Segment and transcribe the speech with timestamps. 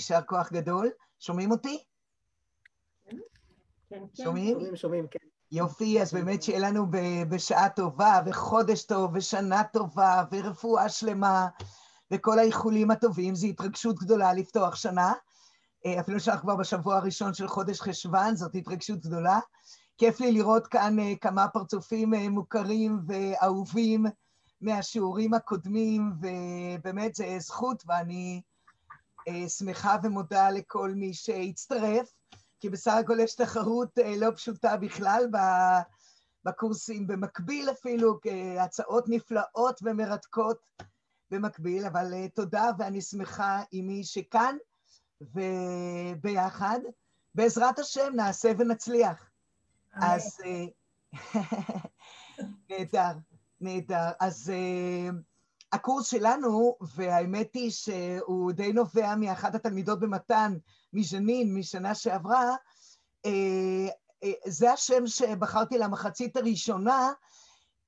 [0.00, 0.90] יישר כוח גדול.
[1.18, 1.78] שומעים אותי?
[3.04, 3.16] כן,
[3.90, 4.24] כן.
[4.24, 4.54] שומעים?
[4.54, 5.18] שומעים, שומעים, כן.
[5.52, 6.86] יופי, אז באמת שיהיה לנו
[7.28, 11.48] בשעה טובה, וחודש טוב, ושנה טובה, ורפואה שלמה,
[12.10, 13.34] וכל האיחולים הטובים.
[13.34, 15.12] זו התרגשות גדולה לפתוח שנה.
[15.86, 19.38] אה, אפילו שאנחנו כבר בשבוע הראשון של חודש חשוון, זאת התרגשות גדולה.
[19.98, 24.06] כיף לי לראות כאן אה, כמה פרצופים אה, מוכרים ואהובים
[24.60, 28.40] מהשיעורים הקודמים, ובאמת זה זכות, ואני
[29.48, 32.12] שמחה ומודה לכל מי שהצטרף.
[32.60, 35.26] כי בסך הכל יש תחרות אה, לא פשוטה בכלל
[36.44, 38.18] בקורסים, במקביל אפילו,
[38.60, 40.70] הצעות נפלאות ומרתקות
[41.30, 44.56] במקביל, אבל אה, תודה ואני שמחה עם מי שכאן,
[45.20, 46.80] וביחד,
[47.34, 49.30] בעזרת השם נעשה ונצליח.
[49.92, 50.38] אז...
[50.44, 50.64] אה,
[52.70, 53.12] נהדר,
[53.60, 54.10] נהדר.
[54.20, 54.52] אז
[55.72, 60.56] הקורס שלנו, והאמת היא שהוא די נובע מאחת התלמידות במתן,
[60.92, 62.54] מז'נין, משנה שעברה,
[63.26, 63.88] אה,
[64.24, 67.12] אה, זה השם שבחרתי למחצית הראשונה,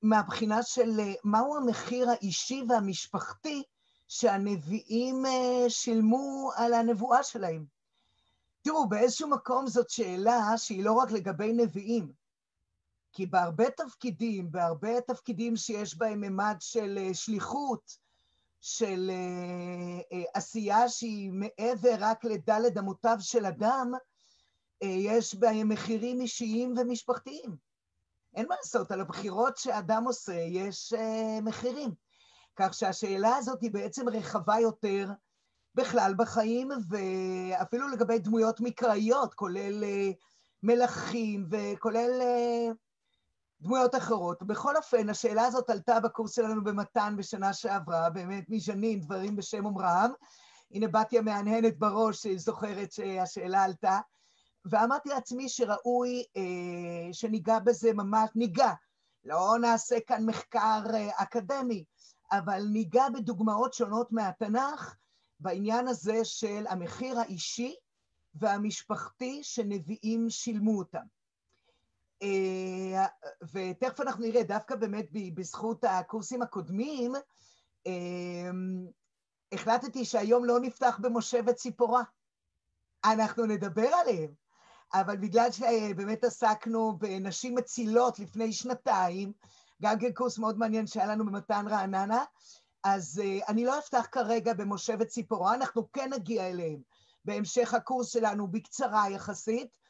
[0.01, 3.63] מהבחינה של אה, מהו המחיר האישי והמשפחתי
[4.07, 5.23] שהנביאים
[5.69, 7.65] שילמו על הנבואה שלהם.
[8.61, 12.22] תראו, באיזשהו מקום זאת שאלה שהיא לא רק לגבי נביאים,
[13.13, 18.03] כי בהרבה תפקידים, בהרבה תפקידים שיש בהם ממד של שליחות,
[18.61, 23.91] של אה, אה, עשייה שהיא מעבר רק לדלת אמותיו של אדם,
[24.83, 27.55] אה, יש בהם מחירים אישיים ומשפחתיים.
[28.35, 30.93] אין מה לעשות, על הבחירות שאדם עושה יש
[31.41, 31.91] מחירים.
[32.55, 35.09] כך שהשאלה הזאת היא בעצם רחבה יותר
[35.75, 39.83] בכלל בחיים, ואפילו לגבי דמויות מקראיות, כולל
[40.63, 42.21] מלכים וכולל
[43.63, 44.43] דמויות אחרות.
[44.43, 50.11] בכל אופן, השאלה הזאת עלתה בקורס שלנו במתן בשנה שעברה, באמת מז'נין, דברים בשם אומרם.
[50.71, 53.99] הנה בתיה מהנהנת בראש, זוכרת שהשאלה עלתה.
[54.65, 58.71] ואמרתי לעצמי שראוי אה, שניגע בזה ממש, ניגע.
[59.23, 61.83] לא נעשה כאן מחקר אה, אקדמי,
[62.31, 64.95] אבל ניגע בדוגמאות שונות מהתנ"ך
[65.39, 67.75] בעניין הזה של המחיר האישי
[68.35, 71.22] והמשפחתי שנביאים שילמו אותם.
[72.23, 73.05] אה,
[73.53, 77.13] ותכף אנחנו נראה, דווקא באמת בזכות הקורסים הקודמים,
[77.87, 78.51] אה,
[79.51, 82.03] החלטתי שהיום לא נפתח במושבת ציפורה.
[83.05, 84.31] אנחנו נדבר עליהם,
[84.93, 89.33] אבל בגלל שבאמת עסקנו בנשים מצילות לפני שנתיים,
[89.81, 92.23] גם כן קורס מאוד מעניין שהיה לנו במתן רעננה,
[92.83, 96.81] אז uh, אני לא אפתח כרגע במושבת ציפורה, אנחנו כן נגיע אליהם.
[97.25, 99.82] בהמשך הקורס שלנו בקצרה יחסית, אה,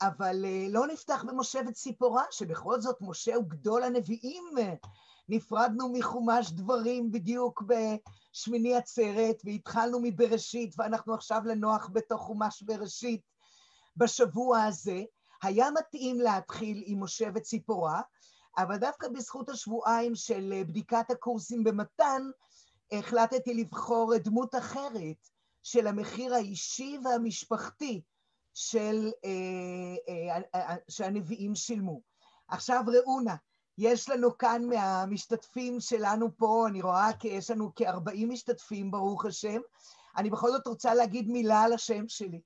[0.00, 4.44] אבל אה, לא נפתח במושבת ציפורה, שבכל זאת משה הוא גדול הנביאים.
[5.28, 13.20] נפרדנו מחומש דברים בדיוק בשמיני עצרת, והתחלנו מבראשית, ואנחנו עכשיו לנוח בתוך חומש בראשית
[13.96, 15.02] בשבוע הזה.
[15.42, 18.00] היה מתאים להתחיל עם מושבת ציפורה,
[18.58, 22.22] אבל דווקא בזכות השבועיים של אה, בדיקת הקורסים במתן,
[22.92, 25.28] החלטתי לבחור דמות אחרת
[25.62, 28.02] של המחיר האישי והמשפחתי
[28.54, 32.00] של, אה, אה, אה, שהנביאים שילמו.
[32.48, 33.34] עכשיו ראו נא,
[33.78, 39.60] יש לנו כאן מהמשתתפים שלנו פה, אני רואה כי יש לנו כ-40 משתתפים, ברוך השם.
[40.16, 42.40] אני בכל זאת רוצה להגיד מילה על השם שלי.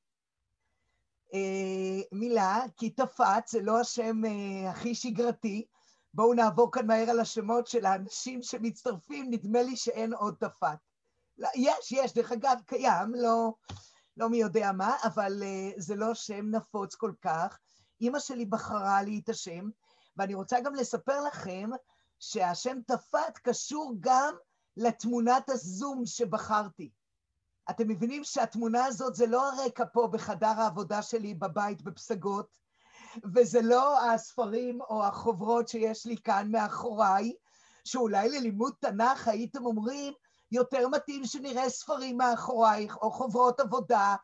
[2.13, 4.23] מילה, כי תפת זה לא השם
[4.69, 5.67] הכי שגרתי.
[6.15, 10.79] בואו נעבור כאן מהר על השמות של האנשים שמצטרפים, נדמה לי שאין עוד תפת.
[11.39, 13.53] לא, יש, יש, דרך אגב, קיים, לא,
[14.17, 17.59] לא מי יודע מה, אבל uh, זה לא שם נפוץ כל כך.
[18.01, 19.69] אימא שלי בחרה לי את השם,
[20.17, 21.71] ואני רוצה גם לספר לכם
[22.19, 24.35] שהשם תפת קשור גם
[24.77, 26.91] לתמונת הזום שבחרתי.
[27.71, 32.59] אתם מבינים שהתמונה הזאת זה לא הרקע פה בחדר העבודה שלי בבית בפסגות,
[33.35, 37.35] וזה לא הספרים או החוברות שיש לי כאן מאחוריי,
[37.85, 40.13] שאולי ללימוד תנ"ך הייתם אומרים,
[40.53, 44.17] יותר מתאים שנראה ספרים מאחורייך, או חוברות עבודה,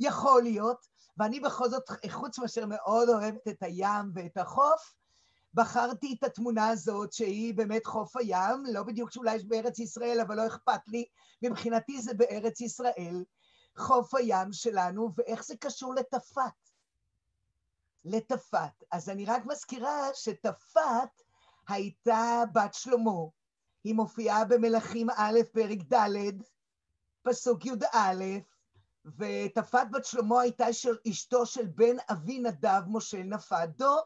[0.00, 0.86] יכול להיות,
[1.16, 4.94] ואני בכל זאת, חוץ מאשר מאוד אוהבת את הים ואת החוף,
[5.54, 10.36] בחרתי את התמונה הזאת, שהיא באמת חוף הים, לא בדיוק שאולי יש בארץ ישראל, אבל
[10.36, 11.04] לא אכפת לי,
[11.42, 13.24] מבחינתי זה בארץ ישראל,
[13.76, 16.70] חוף הים שלנו, ואיך זה קשור לתפת.
[18.04, 18.84] לתפת.
[18.92, 21.22] אז אני רק מזכירה שתפת
[21.68, 23.20] הייתה בת שלמה,
[23.86, 26.42] היא מופיעה במלכים א', פרק ד',
[27.22, 28.24] פסוק י"א,
[29.18, 34.00] ותפת בת שלמה הייתה של אשתו של בן אבי נדב, משה נפת דור.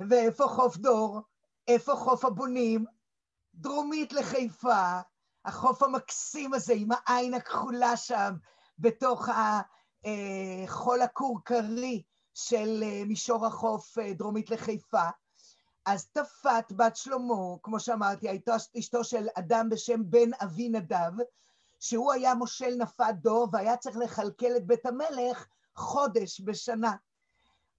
[0.00, 1.20] ואיפה חוף דור?
[1.68, 2.84] איפה חוף הבונים?
[3.54, 5.00] דרומית לחיפה,
[5.44, 8.34] החוף המקסים הזה עם העין הכחולה שם,
[8.78, 9.28] בתוך
[10.04, 12.02] החול הכורכרי
[12.34, 15.08] של מישור החוף דרומית לחיפה.
[15.88, 21.12] אז טפת בת שלמה, כמו שאמרתי, הייתה אשתו של אדם בשם בן אבי נדב,
[21.80, 26.92] שהוא היה מושל נפת דור והיה צריך לכלכל את בית המלך חודש בשנה.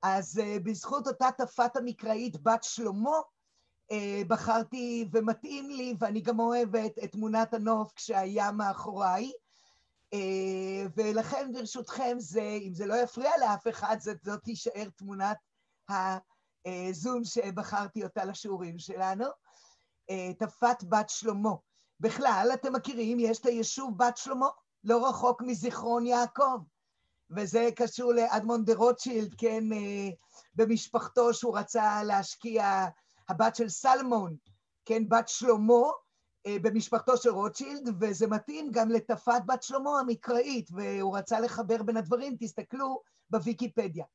[0.01, 3.17] אז uh, בזכות אותה טפת המקראית בת שלמה,
[3.91, 3.95] uh,
[4.27, 9.31] בחרתי ומתאים לי, ואני גם אוהבת את תמונת הנוף כשהיה מאחוריי.
[10.15, 10.17] Uh,
[10.95, 15.37] ולכן ברשותכם, זה, אם זה לא יפריע לאף אחד, זאת, זאת תישאר תמונת
[16.65, 19.25] הזום שבחרתי אותה לשיעורים שלנו.
[20.39, 21.53] טפת בת שלמה.
[21.99, 24.47] בכלל, אתם מכירים, יש את היישוב בת שלמה,
[24.83, 26.59] לא רחוק מזיכרון יעקב.
[27.31, 30.09] וזה קשור לאדמונד דה רוטשילד, כן, אה,
[30.55, 32.85] במשפחתו שהוא רצה להשקיע,
[33.29, 34.35] הבת של סלמון,
[34.85, 35.83] כן, בת שלמה,
[36.45, 41.97] אה, במשפחתו של רוטשילד, וזה מתאים גם לטפת בת שלמה המקראית, והוא רצה לחבר בין
[41.97, 44.05] הדברים, תסתכלו בוויקיפדיה.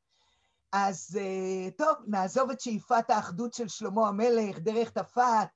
[0.77, 5.49] אז אה, טוב, נעזוב את שאיפת האחדות של שלמה המלך דרך טפת,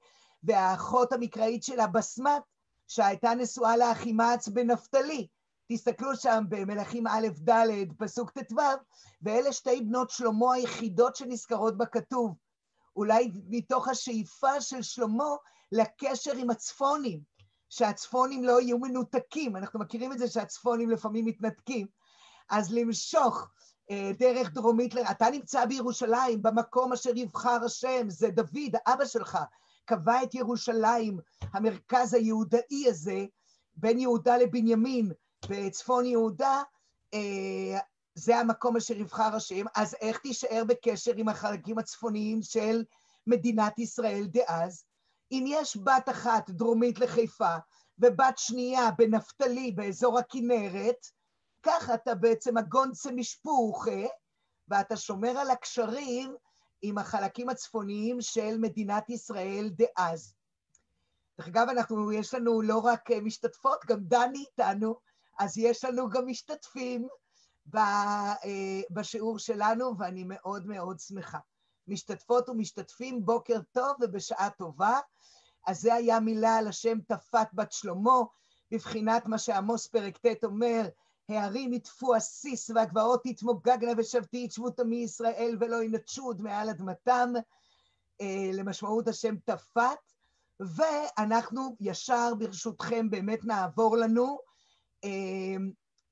[0.43, 2.43] והאחות המקראית שלה בסמת,
[2.89, 5.27] שהייתה נשואה לאחימץ בנפתלי.
[5.73, 8.61] תסתכלו שם במלכים א' ד', פסוק ט"ו,
[9.23, 12.35] ואלה שתי בנות שלמה היחידות שנזכרות בכתוב.
[12.97, 15.35] אולי מתוך השאיפה של שלמה
[15.73, 17.21] לקשר עם הצפונים,
[17.69, 19.57] שהצפונים לא יהיו מנותקים.
[19.57, 21.87] אנחנו מכירים את זה שהצפונים לפעמים מתנתקים.
[22.51, 23.49] אז למשוך
[24.19, 29.39] דרך דרומית, אתה נמצא בירושלים, במקום אשר יבחר השם, זה דוד, אבא שלך,
[29.85, 31.19] קבע את ירושלים,
[31.53, 33.25] המרכז היהודאי הזה,
[33.75, 35.13] בין יהודה לבנימין,
[35.49, 36.63] בצפון יהודה,
[37.15, 37.79] אה,
[38.15, 42.85] זה המקום אשר יבחר השם, אז איך תישאר בקשר עם החלקים הצפוניים של
[43.27, 44.85] מדינת ישראל דאז?
[45.33, 47.57] אם יש בת אחת דרומית לחיפה
[47.99, 51.07] ובת שנייה בנפתלי, באזור הכנרת,
[51.63, 54.01] ככה אתה בעצם הגונצה משפוחה,
[54.69, 56.37] ואתה שומר על הקשרים
[56.83, 60.35] עם החלקים הצפוניים של מדינת ישראל דאז.
[61.39, 64.97] דרך אגב, אנחנו, יש לנו לא רק משתתפות, גם דני איתנו,
[65.39, 67.09] אז יש לנו גם משתתפים
[67.77, 71.39] אה, בשיעור שלנו, ואני מאוד מאוד שמחה.
[71.89, 75.01] משתתפות ומשתתפים, בוקר טוב ובשעה טובה.
[75.67, 78.21] אז זה היה מילה על השם תפת בת שלמה,
[78.71, 80.89] בבחינת מה שעמוס פרק ט' אומר,
[81.29, 87.33] הערים יטפו הסיס והגבעות יתמוגגנה ושבתי יתשבו תמי ישראל ולא ינטשו עוד מעל אדמתם,
[88.21, 90.13] אה, למשמעות השם תפת,
[90.61, 94.39] ואנחנו ישר ברשותכם באמת נעבור לנו
[95.05, 95.57] אה,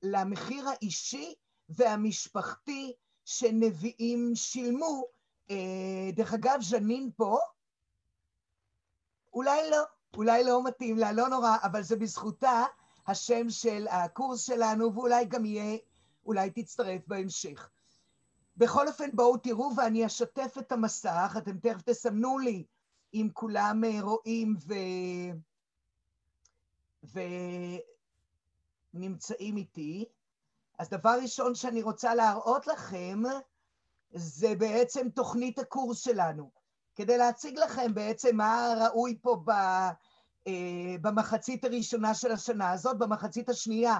[0.01, 1.33] למחיר האישי
[1.69, 2.93] והמשפחתי
[3.25, 5.03] שנביאים שילמו.
[5.49, 7.39] אה, דרך אגב, ז'נין פה,
[9.33, 9.83] אולי לא,
[10.17, 12.65] אולי לא מתאים לה, לא נורא, אבל זה בזכותה
[13.07, 15.77] השם של הקורס שלנו, ואולי גם יהיה,
[16.25, 17.69] אולי תצטרף בהמשך.
[18.57, 22.65] בכל אופן, בואו תראו ואני אשתף את המסך, אתם תכף תסמנו לי
[23.13, 24.73] אם כולם אה, רואים ו...
[28.93, 30.05] ונמצאים איתי.
[30.79, 33.21] אז דבר ראשון שאני רוצה להראות לכם,
[34.11, 36.51] זה בעצם תוכנית הקורס שלנו,
[36.95, 39.51] כדי להציג לכם בעצם מה ראוי פה ב...
[40.47, 43.99] אה, במחצית הראשונה של השנה הזאת, במחצית השנייה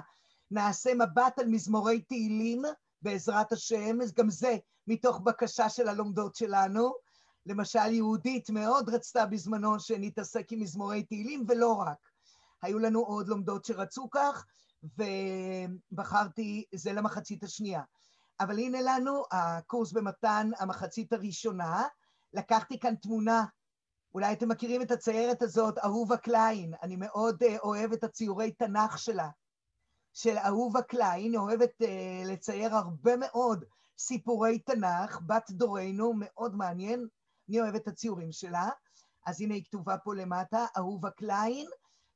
[0.52, 2.62] נעשה מבט על מזמורי תהילים
[3.02, 6.94] בעזרת השם, גם זה מתוך בקשה של הלומדות שלנו.
[7.46, 11.98] למשל, יהודית מאוד רצתה בזמנו שנתעסק עם מזמורי תהילים, ולא רק.
[12.62, 14.46] היו לנו עוד לומדות שרצו כך,
[14.84, 17.82] ובחרתי, זה למחצית השנייה.
[18.40, 21.84] אבל הנה לנו הקורס במתן המחצית הראשונה.
[22.34, 23.46] לקחתי כאן תמונה
[24.14, 28.98] אולי אתם מכירים את הציירת הזאת, אהובה קליין, אני מאוד uh, אוהב את הציורי תנ"ך
[28.98, 29.30] שלה,
[30.14, 33.66] של אהובה קליין, אוהבת אה, לצייר הרבה מאוד
[33.98, 37.08] סיפורי תנ"ך, בת דורנו, מאוד מעניין,
[37.50, 38.70] אני אוהבת את הציורים שלה,
[39.26, 41.68] אז הנה היא כתובה פה למטה, אהובה קליין,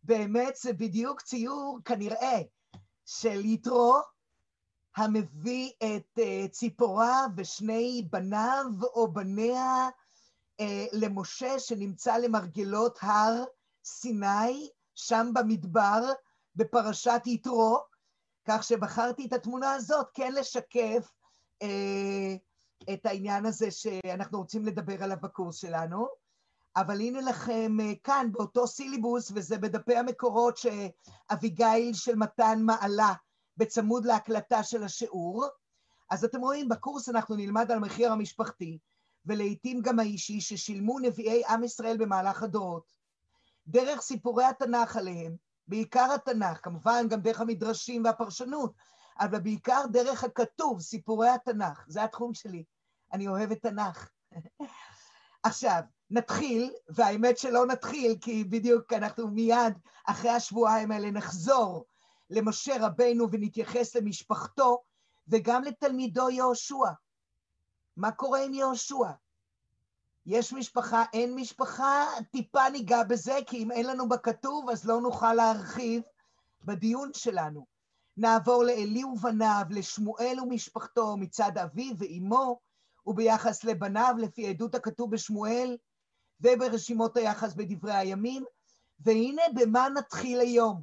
[0.04, 2.42] באמת זה בדיוק ציור כנראה
[3.06, 4.00] של יתרו,
[4.98, 9.90] המביא את אה, ציפורה ושני בניו או בניה אה,
[10.94, 13.44] למשה שנמצא למרגלות הר
[13.84, 16.12] סיני, שם במדבר,
[16.56, 17.80] בפרשת יתרו,
[18.48, 21.12] כך שבחרתי את התמונה הזאת כן לשקף
[21.62, 22.36] אה,
[22.94, 26.08] את העניין הזה שאנחנו רוצים לדבר עליו בקורס שלנו.
[26.76, 33.14] אבל הנה לכם אה, כאן באותו סילבוס, וזה בדפי המקורות שאביגיל של מתן מעלה
[33.58, 35.46] בצמוד להקלטה של השיעור.
[36.10, 38.78] אז אתם רואים, בקורס אנחנו נלמד על המחיר המשפחתי,
[39.26, 42.94] ולעיתים גם האישי ששילמו נביאי עם ישראל במהלך הדורות.
[43.68, 45.36] דרך סיפורי התנ"ך עליהם,
[45.68, 48.74] בעיקר התנ"ך, כמובן גם דרך המדרשים והפרשנות,
[49.20, 52.64] אבל בעיקר דרך הכתוב, סיפורי התנ"ך, זה התחום שלי.
[53.14, 54.10] אני אוהבת תנ"ך.
[55.44, 59.74] עכשיו, נתחיל, והאמת שלא נתחיל, כי בדיוק אנחנו מיד
[60.06, 61.86] אחרי השבועיים האלה נחזור
[62.30, 64.84] למשה רבנו ונתייחס למשפחתו
[65.28, 66.86] וגם לתלמידו יהושע.
[68.02, 69.12] מה קורה עם יהושע?
[70.26, 75.34] יש משפחה, אין משפחה, טיפה ניגע בזה, כי אם אין לנו בכתוב, אז לא נוכל
[75.34, 76.02] להרחיב
[76.66, 77.66] בדיון שלנו.
[78.18, 82.60] נעבור לאלי ובניו, לשמואל ומשפחתו מצד אביו ואימו,
[83.08, 85.78] וביחס לבניו, לפי עדות הכתוב בשמואל,
[86.42, 88.44] וברשימות היחס בדברי הימים.
[89.00, 90.82] והנה במה נתחיל היום.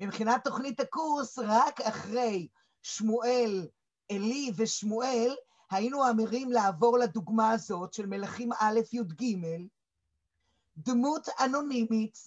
[0.00, 2.48] מבחינת תוכנית הקורס, רק אחרי
[2.82, 3.68] שמואל,
[4.10, 5.34] עלי ושמואל,
[5.72, 9.36] היינו אמורים לעבור לדוגמה הזאת של מלכים א' י"ג,
[10.76, 12.18] דמות אנונימית,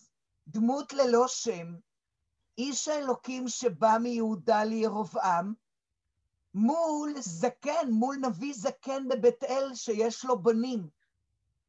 [0.48, 1.75] דמות ללא שם,
[2.58, 5.54] איש האלוקים שבא מיהודה לירובעם,
[6.54, 10.90] מול זקן, מול נביא זקן בבית אל שיש לו בנים.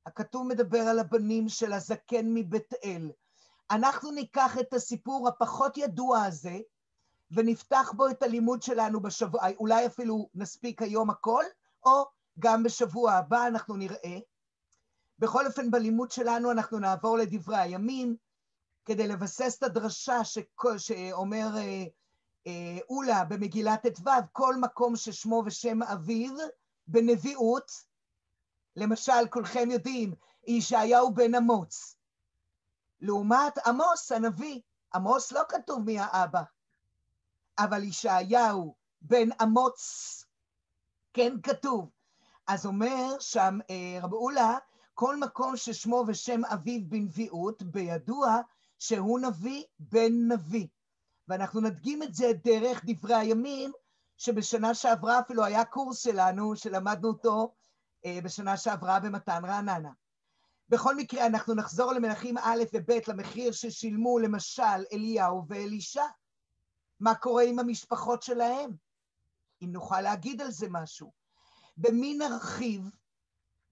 [0.06, 3.11] הכתוב מדבר על הבנים של הזקן מבית אל.
[3.71, 6.59] אנחנו ניקח את הסיפור הפחות ידוע הזה,
[7.30, 11.45] ונפתח בו את הלימוד שלנו בשבוע, אולי אפילו נספיק היום הכל,
[11.87, 12.05] או
[12.38, 14.19] גם בשבוע הבא אנחנו נראה.
[15.19, 18.16] בכל אופן, בלימוד שלנו אנחנו נעבור לדברי הימים,
[18.85, 21.85] כדי לבסס את הדרשה שכל, שאומר אה,
[22.47, 26.35] אה, אולה במגילת ט"ו, כל מקום ששמו ושם אביו
[26.87, 27.73] בנביאות,
[28.76, 30.14] למשל, כולכם יודעים,
[30.47, 31.97] ישעיהו בן אמוץ.
[33.00, 34.61] לעומת עמוס הנביא,
[34.95, 36.43] עמוס לא כתוב מי האבא,
[37.59, 40.25] אבל ישעיהו בן אמוץ
[41.16, 41.90] כן כתוב.
[42.46, 44.58] אז אומר שם אה, רב אולה,
[44.94, 48.40] כל מקום ששמו ושם אביו בנביאות, בידוע
[48.78, 50.66] שהוא נביא בן נביא.
[51.28, 53.73] ואנחנו נדגים את זה דרך דברי הימים,
[54.16, 57.54] שבשנה שעברה אפילו היה קורס שלנו, שלמדנו אותו
[58.04, 59.90] אה, בשנה שעברה במתן רעננה.
[60.68, 66.04] בכל מקרה, אנחנו נחזור למלכים א' וב' למחיר ששילמו למשל אליהו ואלישע.
[67.00, 68.86] מה קורה עם המשפחות שלהם?
[69.62, 71.12] אם נוכל להגיד על זה משהו.
[71.76, 72.90] במי נרחיב?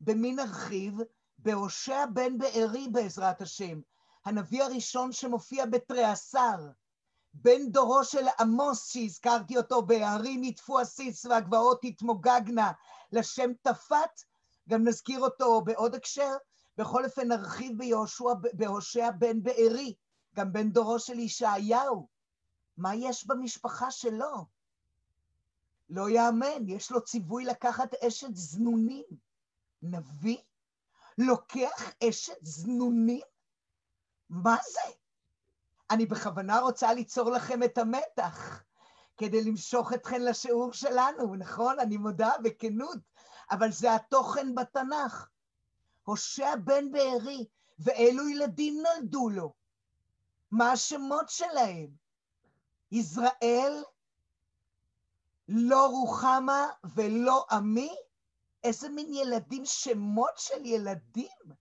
[0.00, 0.98] במי נרחיב?
[1.38, 3.80] בהושע בן בארי בעזרת השם,
[4.24, 6.70] הנביא הראשון שמופיע בתריעשר,
[7.34, 12.72] בן דורו של עמוס, שהזכרתי אותו בהרים יטפו הסיס והגבעות יתמוגגנה,
[13.12, 14.22] לשם תפת,
[14.68, 16.36] גם נזכיר אותו בעוד הקשר,
[16.78, 19.94] בכל אופן נרחיב ביהושע, בהושע בן בארי,
[20.34, 22.08] גם בן דורו של ישעיהו.
[22.76, 24.46] מה יש במשפחה שלו?
[25.90, 29.04] לא יאמן, יש לו ציווי לקחת אשת זנונים.
[29.82, 30.38] נביא
[31.18, 33.20] לוקח אשת זנונים?
[34.30, 34.94] מה זה?
[35.90, 38.62] אני בכוונה רוצה ליצור לכם את המתח,
[39.16, 41.80] כדי למשוך אתכן לשיעור שלנו, נכון?
[41.80, 42.98] אני מודה בכנות,
[43.50, 45.28] אבל זה התוכן בתנ"ך.
[46.04, 47.46] הושע בן בארי,
[47.78, 49.52] ואילו ילדים נולדו לו?
[50.50, 51.88] מה השמות שלהם?
[52.92, 53.82] יזרעאל,
[55.48, 57.94] לא רוחמה ולא עמי?
[58.64, 61.54] איזה מין ילדים, שמות של ילדים.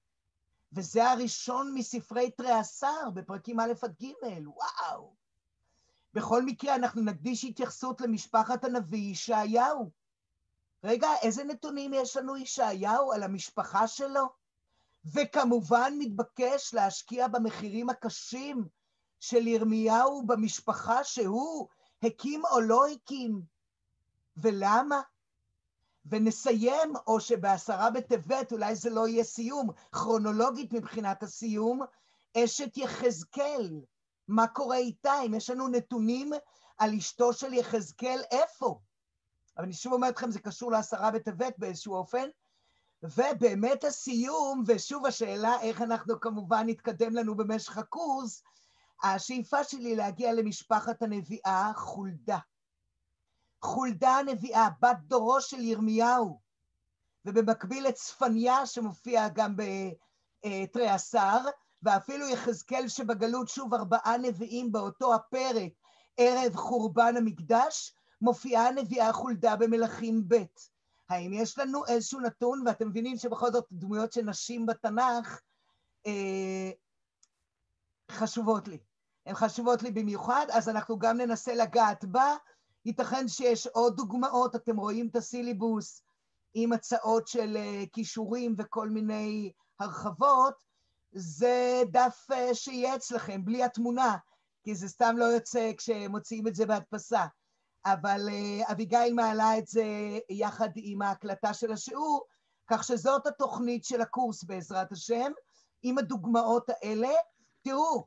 [0.74, 5.14] וזה הראשון מספרי תריעשר בפרקים א' עד ג', וואו.
[6.14, 9.92] בכל מקרה, אנחנו נקדיש התייחסות למשפחת הנביא ישעיהו.
[10.84, 14.30] רגע, איזה נתונים יש לנו ישעיהו על המשפחה שלו?
[15.06, 18.68] וכמובן מתבקש להשקיע במחירים הקשים
[19.20, 21.68] של ירמיהו במשפחה שהוא
[22.04, 23.53] הקים או לא הקים.
[24.38, 25.02] ולמה?
[26.06, 31.82] ונסיים, או שבעשרה בטבת, אולי זה לא יהיה סיום, כרונולוגית מבחינת הסיום,
[32.38, 33.82] אשת יחזקאל.
[34.28, 35.14] מה קורה איתה?
[35.26, 36.32] אם יש לנו נתונים
[36.78, 38.80] על אשתו של יחזקאל, איפה?
[39.58, 42.28] אבל אני שוב אומרת לכם, זה קשור לעשרה בטבת באיזשהו אופן.
[43.04, 48.44] ובאמת הסיום, ושוב השאלה איך אנחנו כמובן נתקדם לנו במשך הקורס,
[49.04, 52.38] השאיפה שלי להגיע למשפחת הנביאה חולדה.
[53.64, 56.40] חולדה הנביאה, בת דורו של ירמיהו,
[57.26, 61.38] ובמקביל את צפניה שמופיע גם בתרי עשר,
[61.84, 65.72] ואפילו יחזקאל שבגלות, שוב ארבעה נביאים באותו הפרק,
[66.18, 70.44] ערב חורבן המקדש, מופיעה הנביאה חולדה במלכים ב'.
[71.10, 75.42] האם יש לנו איזשהו נתון, ואתם מבינים שבכל זאת דמויות של נשים בתנ"ך
[76.06, 76.72] אה,
[78.12, 78.78] חשובות לי.
[79.26, 82.36] הן חשובות לי במיוחד, אז אנחנו גם ננסה לגעת בה.
[82.86, 86.02] ייתכן שיש עוד דוגמאות, אתם רואים את הסילבוס
[86.54, 90.64] עם הצעות של אה, כישורים וכל מיני הרחבות,
[91.12, 94.18] זה דף אה, שיהיה אצלכם, בלי התמונה,
[94.64, 97.26] כי זה סתם לא יוצא כשמוציאים את זה בהדפסה.
[97.86, 99.86] אבל uh, אביגיל מעלה את זה
[100.30, 102.26] יחד עם ההקלטה של השיעור,
[102.68, 105.32] כך שזאת התוכנית של הקורס בעזרת השם,
[105.84, 107.10] עם הדוגמאות האלה.
[107.62, 108.06] תראו,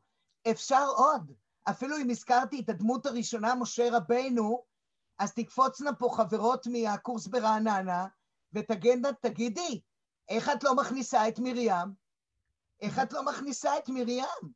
[0.50, 1.32] אפשר עוד.
[1.70, 4.64] אפילו אם הזכרתי את הדמות הראשונה, משה רבנו,
[5.18, 8.06] אז תקפוצנה פה חברות מהקורס ברעננה,
[8.52, 9.80] ותגדנה, תגידי,
[10.28, 11.88] איך את לא מכניסה את מרים?
[12.80, 14.52] איך את לא מכניסה את מרים?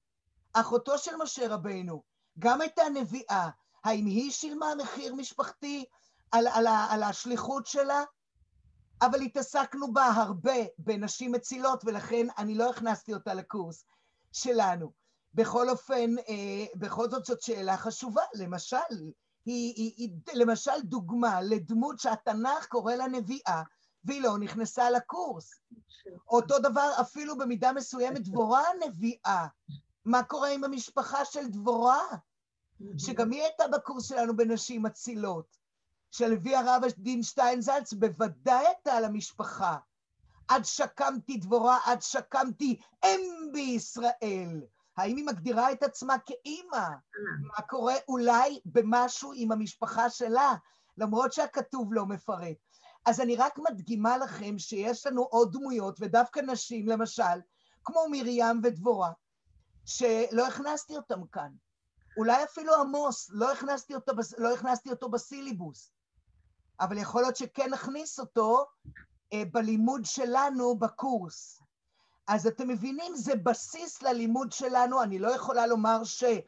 [0.52, 2.02] אחותו של משה רבנו,
[2.38, 3.48] גם הייתה נביאה,
[3.84, 5.84] האם היא שילמה מחיר משפחתי
[6.32, 8.02] על, על, על השליחות שלה?
[9.02, 13.84] אבל התעסקנו בה הרבה בנשים מצילות, ולכן אני לא הכנסתי אותה לקורס
[14.32, 14.99] שלנו.
[15.34, 18.22] בכל אופן, אה, בכל זאת זאת שאלה חשובה.
[18.34, 18.76] למשל,
[19.44, 23.62] היא, היא, היא למשל דוגמה לדמות שהתנ"ך קורא לה נביאה,
[24.04, 25.60] והיא לא נכנסה לקורס.
[26.28, 29.46] אותו דבר אפילו במידה מסוימת דבורה נביאה.
[30.04, 32.00] מה קורה עם המשפחה של דבורה?
[32.98, 35.56] שגם היא הייתה בקורס שלנו בנשים מצילות.
[36.10, 39.76] שלוי הרב דין שטיינזלץ בוודאי הייתה על המשפחה.
[40.48, 43.20] עד שקמתי דבורה, עד שקמתי אם
[43.52, 44.60] בישראל.
[44.96, 46.88] האם היא מגדירה את עצמה כאימא?
[47.42, 50.54] מה קורה אולי במשהו עם המשפחה שלה,
[50.98, 52.56] למרות שהכתוב לא מפרט.
[53.06, 57.40] אז אני רק מדגימה לכם שיש לנו עוד דמויות, ודווקא נשים, למשל,
[57.84, 59.12] כמו מרים ודבורה,
[59.84, 61.52] שלא הכנסתי אותם כאן.
[62.16, 65.92] אולי אפילו עמוס, לא הכנסתי אותו, לא הכנסתי אותו בסילבוס,
[66.80, 68.66] אבל יכול להיות שכן נכניס אותו
[69.32, 71.62] אה, בלימוד שלנו בקורס.
[72.30, 76.40] אז אתם מבינים, זה בסיס ללימוד שלנו, אני לא יכולה לומר שזה...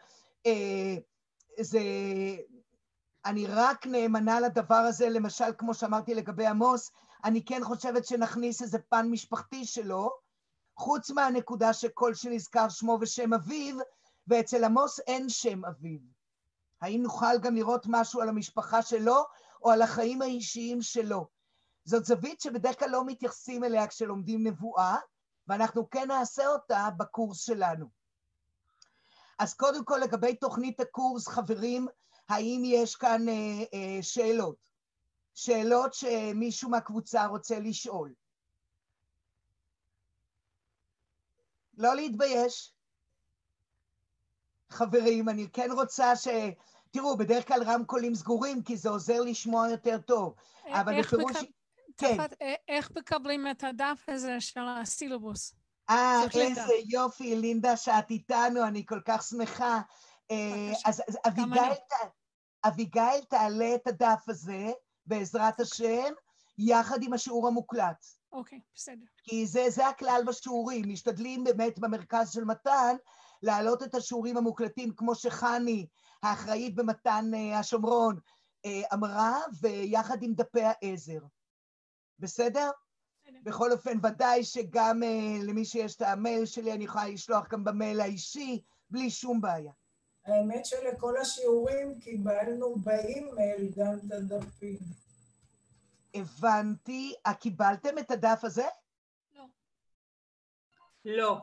[0.47, 2.37] אה,
[3.25, 6.91] אני רק נאמנה לדבר הזה, למשל, כמו שאמרתי לגבי עמוס,
[7.25, 10.11] אני כן חושבת שנכניס איזה פן משפחתי שלו,
[10.77, 13.77] חוץ מהנקודה שכל שנזכר שמו ושם אביו,
[14.27, 16.01] ואצל עמוס אין שם אביו.
[16.81, 19.25] האם נוכל גם לראות משהו על המשפחה שלו,
[19.63, 21.27] או על החיים האישיים שלו?
[21.85, 24.97] זאת זווית שבדרך כלל לא מתייחסים אליה כשלומדים נבואה,
[25.49, 27.87] ואנחנו כן נעשה אותה בקורס שלנו.
[29.39, 31.87] אז קודם כל לגבי תוכנית הקורס, חברים,
[32.29, 33.35] האם יש כאן אה,
[33.75, 34.57] אה, שאלות?
[35.35, 38.13] שאלות שמישהו מהקבוצה רוצה לשאול.
[41.79, 42.75] לא להתבייש.
[44.71, 46.29] חברים, אני כן רוצה ש...
[46.91, 50.35] תראו, בדרך כלל רמקולים סגורים, כי זה עוזר לשמוע יותר טוב.
[50.67, 51.37] אבל בפירוש...
[51.37, 51.49] בק...
[51.97, 52.17] כן.
[52.17, 52.37] תפת,
[52.69, 55.55] איך מקבלים את הדף הזה של הסילובוס?
[55.91, 59.81] אה, איזה יופי, לינדה, שאת איתנו, אני כל כך שמחה.
[60.31, 61.73] אה, אז, אז אביגיל,
[62.65, 64.73] אביגיל תעלה את הדף הזה,
[65.07, 66.13] בעזרת השם,
[66.59, 68.07] יחד עם השיעור המוקלט.
[68.33, 69.07] אוקיי, בסדר.
[69.25, 72.97] כי זה, זה הכלל בשיעורים, משתדלים באמת במרכז של מתן
[73.43, 75.87] להעלות את השיעורים המוקלטים כמו שחני,
[76.23, 78.19] האחראית במתן uh, השומרון,
[78.95, 81.19] אמרה, ויחד עם דפי העזר.
[82.23, 82.71] בסדר?
[83.43, 88.01] בכל אופן, ודאי שגם uh, למי שיש את המייל שלי, אני יכולה לשלוח גם במייל
[88.01, 89.73] האישי, בלי שום בעיה.
[90.27, 94.79] האמת שלכל השיעורים קיבלנו באימייל גם את הדפים.
[96.15, 97.15] הבנתי.
[97.27, 98.67] אה, קיבלתם את הדף הזה?
[99.35, 99.45] לא.
[101.05, 101.39] לא.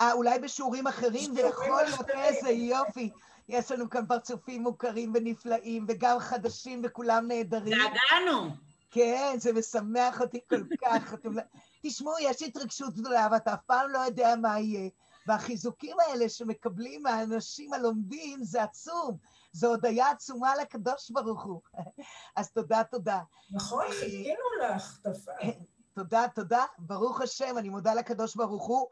[0.00, 3.10] אה, אולי בשיעורים אחרים, ויכול להיות איזה יופי.
[3.48, 7.74] יש לנו כאן פרצופים מוכרים ונפלאים, וגם חדשים וכולם נהדרים.
[7.80, 8.50] התגעגענו.
[8.94, 11.14] כן, זה משמח אותי כל כך.
[11.14, 11.32] אתם...
[11.32, 11.42] לא-
[11.82, 14.90] תשמעו, יש התרגשות גדולה, ואתה אף פעם לא יודע מה יהיה.
[15.26, 19.16] והחיזוקים האלה שמקבלים מהאנשים הלומדים זה עצום.
[19.52, 21.60] זו הודיה עצומה לקדוש ברוך הוא.
[22.36, 23.20] אז תודה, תודה.
[23.50, 25.32] נכון, אה, חיכינו לך, תפה.
[25.94, 26.64] תודה, תודה.
[26.78, 28.86] ברוך השם, אני מודה לקדוש ברוך הוא.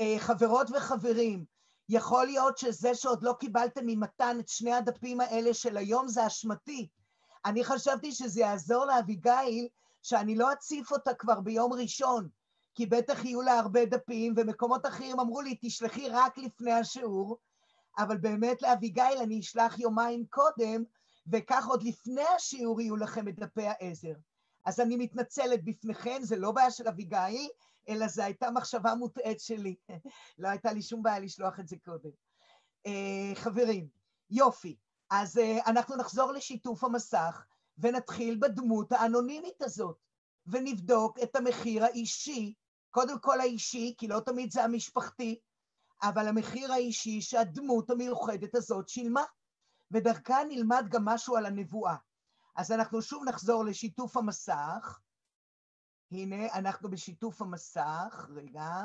[0.00, 1.44] אה, חברות וחברים,
[1.88, 6.88] יכול להיות שזה שעוד לא קיבלתם ממתן את שני הדפים האלה של היום זה אשמתי.
[7.44, 9.68] אני חשבתי שזה יעזור לאביגיל
[10.02, 12.28] שאני לא אציף אותה כבר ביום ראשון,
[12.74, 17.38] כי בטח יהיו לה הרבה דפים, ומקומות אחרים אמרו לי, תשלחי רק לפני השיעור,
[17.98, 20.84] אבל באמת לאביגיל אני אשלח יומיים קודם,
[21.32, 24.14] וכך עוד לפני השיעור יהיו לכם את דפי העזר.
[24.64, 27.48] אז אני מתנצלת בפניכם, זה לא בעיה של אביגיל,
[27.88, 29.74] אלא זו הייתה מחשבה מוטעית שלי.
[30.38, 32.10] לא הייתה לי שום בעיה לשלוח את זה קודם.
[32.86, 32.90] Uh,
[33.34, 33.88] חברים,
[34.30, 34.76] יופי.
[35.10, 37.44] אז uh, אנחנו נחזור לשיתוף המסך
[37.78, 39.96] ונתחיל בדמות האנונימית הזאת,
[40.46, 42.54] ונבדוק את המחיר האישי,
[42.90, 45.40] קודם כל האישי, כי לא תמיד זה המשפחתי,
[46.02, 49.24] אבל המחיר האישי שהדמות המיוחדת הזאת שילמה,
[49.90, 51.96] ודרכה נלמד גם משהו על הנבואה.
[52.56, 55.00] אז אנחנו שוב נחזור לשיתוף המסך.
[56.10, 58.82] הנה, אנחנו בשיתוף המסך, רגע.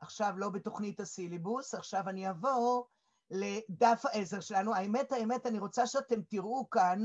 [0.00, 2.88] עכשיו לא בתוכנית הסילבוס, עכשיו אני אעבור
[3.30, 4.74] לדף העזר שלנו.
[4.74, 6.98] האמת, האמת, אני רוצה שאתם תראו כאן,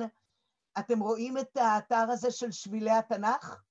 [0.79, 3.61] אתם רואים את האתר הזה של שבילי התנ"ך?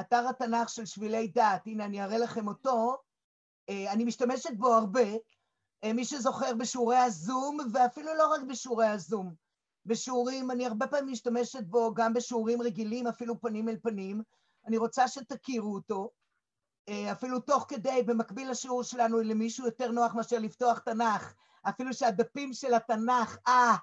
[0.00, 2.96] אתר התנ"ך של שבילי דת, הנה אני אראה לכם אותו.
[3.68, 5.08] אה, אני משתמשת בו הרבה,
[5.84, 9.34] אה, מי שזוכר בשיעורי הזום, ואפילו לא רק בשיעורי הזום.
[9.86, 14.22] בשיעורים, אני הרבה פעמים משתמשת בו גם בשיעורים רגילים, אפילו פנים אל פנים.
[14.66, 16.10] אני רוצה שתכירו אותו.
[16.88, 21.34] אה, אפילו תוך כדי, במקביל לשיעור שלנו, למישהו יותר נוח מאשר לפתוח תנ"ך,
[21.68, 23.76] אפילו שהדפים של התנ"ך, אה,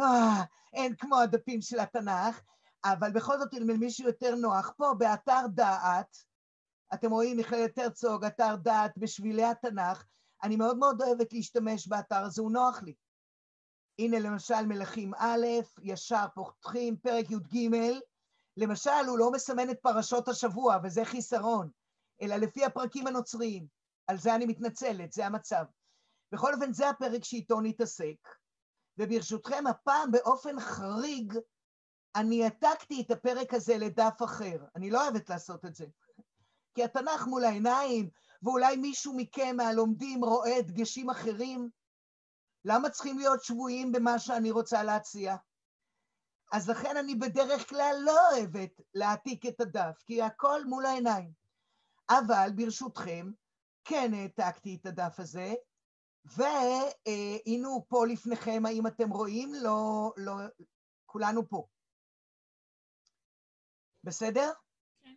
[0.00, 2.40] אה, אין כמו הדפים של התנ"ך,
[2.84, 6.16] אבל בכל זאת, למישהו יותר נוח, פה באתר דעת,
[6.94, 10.04] אתם רואים מכללת הרצוג, אתר דעת בשבילי התנ"ך,
[10.42, 12.94] אני מאוד מאוד אוהבת להשתמש באתר הזה, הוא נוח לי.
[13.98, 15.46] הנה למשל מלכים א',
[15.82, 17.68] ישר פותחים, פרק י"ג,
[18.56, 21.70] למשל הוא לא מסמן את פרשות השבוע, וזה חיסרון.
[22.22, 23.66] אלא לפי הפרקים הנוצריים.
[24.06, 25.64] על זה אני מתנצלת, זה המצב.
[26.32, 28.28] בכל אופן, זה הפרק שאיתו נתעסק,
[28.98, 31.34] וברשותכם, הפעם באופן חריג,
[32.16, 34.56] אני העתקתי את הפרק הזה לדף אחר.
[34.76, 35.86] אני לא אוהבת לעשות את זה.
[36.74, 38.10] כי התנ"ך מול העיניים,
[38.42, 41.70] ואולי מישהו מכם מהלומדים רואה דגשים אחרים,
[42.64, 45.36] למה צריכים להיות שבויים במה שאני רוצה להציע?
[46.52, 51.41] אז לכן אני בדרך כלל לא אוהבת להעתיק את הדף, כי הכל מול העיניים.
[52.10, 53.30] אבל ברשותכם,
[53.84, 55.54] כן העתקתי את הדף הזה,
[56.24, 59.54] והנה הוא פה לפניכם, האם אתם רואים?
[59.54, 60.32] לא, לא,
[61.06, 61.66] כולנו פה.
[64.04, 64.52] בסדר?
[65.02, 65.14] כן.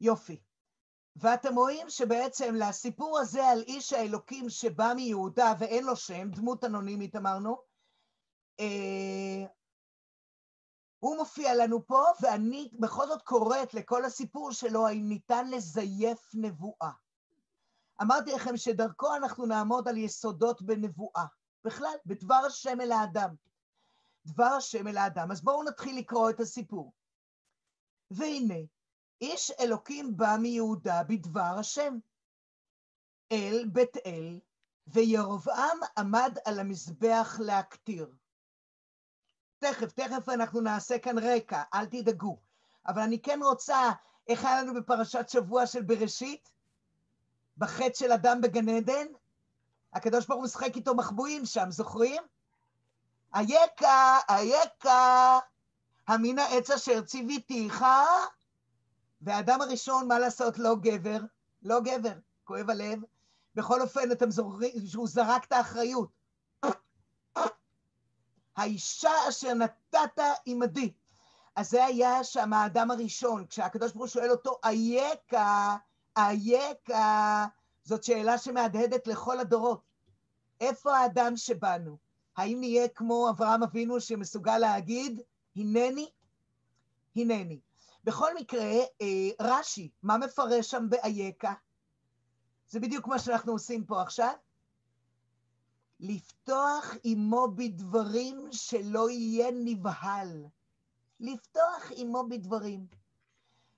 [0.00, 0.40] יופי.
[1.16, 7.16] ואתם רואים שבעצם לסיפור הזה על איש האלוקים שבא מיהודה ואין לו שם, דמות אנונימית
[7.16, 7.56] אמרנו,
[8.60, 9.46] אה,
[11.00, 16.90] הוא מופיע לנו פה, ואני בכל זאת קוראת לכל הסיפור שלו, האם ניתן לזייף נבואה.
[18.02, 21.24] אמרתי לכם שדרכו אנחנו נעמוד על יסודות בנבואה.
[21.64, 23.34] בכלל, בדבר השם אל האדם.
[24.26, 25.30] דבר השם אל האדם.
[25.30, 26.92] אז בואו נתחיל לקרוא את הסיפור.
[28.10, 28.58] והנה,
[29.20, 31.98] איש אלוקים בא מיהודה בדבר השם.
[33.32, 34.40] אל בית אל,
[34.86, 38.14] וירבעם עמד על המזבח להקטיר.
[39.60, 42.38] תכף, תכף אנחנו נעשה כאן רקע, אל תדאגו.
[42.86, 43.90] אבל אני כן רוצה,
[44.28, 46.50] איך היה לנו בפרשת שבוע של בראשית?
[47.58, 49.06] בחטא של אדם בגן עדן?
[49.92, 52.22] הקדוש ברוך הוא משחק איתו מחבואים שם, זוכרים?
[53.34, 55.38] אייכה, אייכה,
[56.08, 57.84] המין העץ אשר ציוויתיך,
[59.20, 61.18] והאדם הראשון, מה לעשות, לא גבר,
[61.62, 62.12] לא גבר,
[62.44, 62.98] כואב הלב.
[63.54, 66.19] בכל אופן, אתם זוכרים שהוא זרק את האחריות.
[68.56, 70.92] האישה אשר נתת עמדי.
[71.56, 75.76] אז זה היה שם האדם הראשון, כשהקדוש ברוך הוא שואל אותו, אייכה,
[76.16, 77.46] אייכה,
[77.84, 79.80] זאת שאלה שמהדהדת לכל הדורות.
[80.60, 81.98] איפה האדם שבנו?
[82.36, 85.20] האם נהיה כמו אברהם אבינו שמסוגל להגיד,
[85.56, 86.10] הנני?
[87.16, 87.60] הנני.
[88.04, 91.54] בכל מקרה, אה, רש"י, מה מפרש שם באייכה?
[92.68, 94.32] זה בדיוק מה שאנחנו עושים פה עכשיו.
[96.00, 100.46] לפתוח עמו בדברים שלא יהיה נבהל.
[101.20, 102.86] לפתוח עמו בדברים.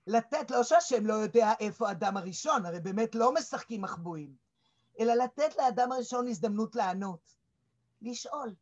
[0.07, 4.35] לתת, לא שהשם לא יודע איפה האדם הראשון, הרי באמת לא משחקים מחבואים,
[5.01, 7.35] אלא לתת לאדם הראשון הזדמנות לענות,
[8.03, 8.55] לשאול.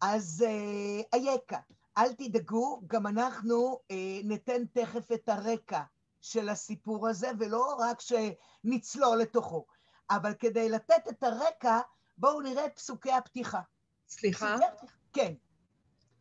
[0.00, 1.58] אז אה, אייכה,
[1.98, 5.82] אל תדאגו, גם אנחנו אה, ניתן תכף את הרקע
[6.20, 9.64] של הסיפור הזה, ולא רק שנצלול לתוכו,
[10.10, 11.80] אבל כדי לתת את הרקע,
[12.18, 13.60] בואו נראה את פסוקי הפתיחה.
[14.08, 14.46] סליחה?
[14.56, 15.34] פסוקי הפתיחה- כן.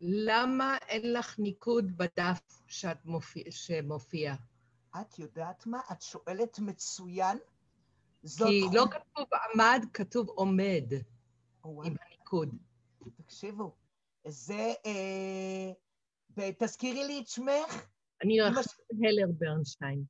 [0.02, 4.36] למה אין לך ניקוד בדף שאת מופיע, שמופיע?
[5.02, 5.80] את יודעת מה?
[5.92, 7.38] את שואלת מצוין.
[8.24, 10.84] זאת כי חובה- לא כתוב עמד, כתוב עומד
[11.64, 12.56] וואו, עם הניקוד.
[13.18, 13.76] תקשיבו,
[14.28, 14.74] זה...
[14.86, 15.72] אה,
[16.60, 17.86] תזכירי לי את שמך,
[18.24, 20.04] אני רחל הלר ברנשטיין.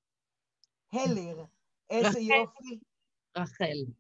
[0.93, 1.45] הלר.
[1.89, 2.19] איזה רחל.
[2.19, 2.80] יופי.
[3.38, 3.91] רחל.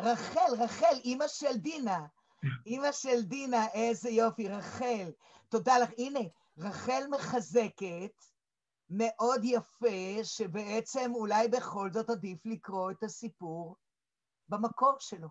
[0.00, 2.06] רחל, רחל, אימא של דינה.
[2.66, 5.10] אימא של דינה, איזה יופי, רחל.
[5.48, 5.90] תודה לך.
[5.98, 6.20] הנה,
[6.58, 8.24] רחל מחזקת,
[8.90, 13.76] מאוד יפה, שבעצם אולי בכל זאת עדיף לקרוא את הסיפור
[14.48, 15.28] במקור שלו.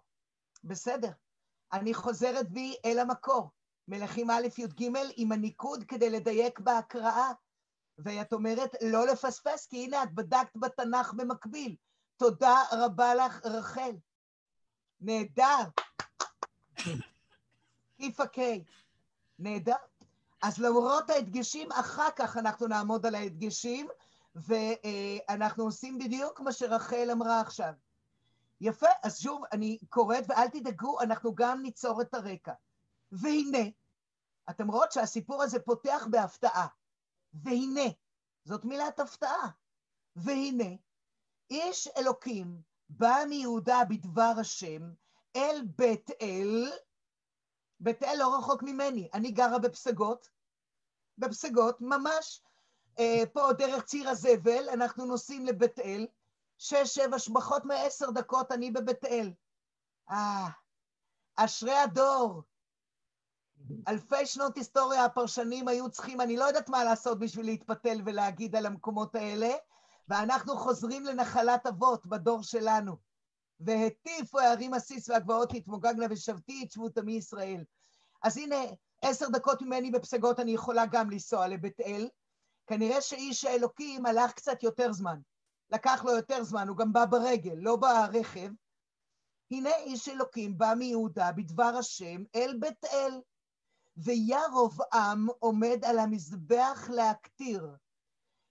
[0.64, 1.12] בסדר.
[1.74, 3.50] אני חוזרת בי אל המקור.
[3.88, 7.32] מלכים א' י"ג עם הניקוד כדי לדייק בהקראה.
[7.98, 11.76] ואת אומרת לא לפספס, כי הנה את בדקת בתנ"ך במקביל.
[12.18, 13.92] תודה רבה לך, רחל.
[15.02, 15.64] נהדר.
[17.98, 18.64] כיפה קיי.
[19.40, 19.76] נהדר.
[20.42, 23.88] אז למרות ההדגשים, אחר כך אנחנו נעמוד על ההדגשים,
[24.36, 27.74] ואנחנו עושים בדיוק מה שרחל אמרה עכשיו.
[28.62, 32.54] יפה, אז שוב, אני קוראת, ואל תדאגו, אנחנו גם ניצור את הרקע.
[33.12, 33.70] והנה,
[34.50, 36.68] אתם רואות שהסיפור הזה פותח בהפתעה.
[37.34, 37.90] והנה,
[38.44, 39.50] זאת מילת הפתעה.
[40.16, 40.76] והנה,
[41.50, 44.82] איש אלוקים בא מיהודה בדבר השם
[45.36, 46.72] אל בית אל,
[47.80, 50.30] בית אל לא רחוק ממני, אני גרה בפסגות,
[51.18, 52.42] בפסגות, ממש
[53.00, 56.08] אה, פה דרך ציר הזבל, אנחנו נוסעים לבית אל,
[56.58, 59.34] שש, שבע, פחות מעשר דקות אני בבית אל.
[60.10, 60.48] אה,
[61.36, 62.42] אשרי הדור.
[63.88, 68.66] אלפי שנות היסטוריה הפרשנים היו צריכים, אני לא יודעת מה לעשות בשביל להתפתל ולהגיד על
[68.66, 69.50] המקומות האלה,
[70.08, 72.98] ואנחנו חוזרים לנחלת אבות בדור שלנו.
[73.60, 77.64] והטיפו הערים עסיס והגבעות תתמוגגנה ושבתי את שבות עמי ישראל.
[78.24, 78.56] אז הנה,
[79.02, 82.10] עשר דקות ממני בפסגות אני יכולה גם לנסוע לבית אל.
[82.68, 85.20] כנראה שאיש האלוקים הלך קצת יותר זמן.
[85.70, 88.50] לקח לו יותר זמן, הוא גם בא ברגל, לא ברכב.
[89.52, 93.22] הנה איש אלוקים בא מיהודה בדבר השם אל בית אל,
[93.98, 97.76] וירבעם עומד על המזבח להקטיר.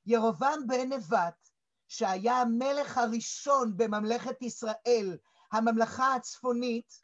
[0.06, 1.48] ירבעם בן נבט,
[1.88, 5.18] שהיה המלך הראשון בממלכת ישראל,
[5.52, 7.02] הממלכה הצפונית,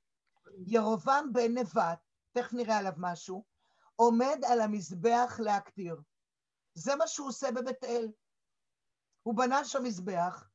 [0.66, 1.98] ירבעם בן נבט,
[2.32, 3.44] תכף נראה עליו משהו,
[3.96, 5.96] עומד על המזבח להקטיר.
[6.74, 8.08] זה מה שהוא עושה בבית אל.
[9.22, 10.50] הוא בנה שם מזבח,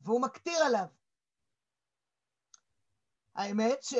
[0.00, 0.86] והוא מקטיר עליו.
[3.34, 3.94] האמת ש...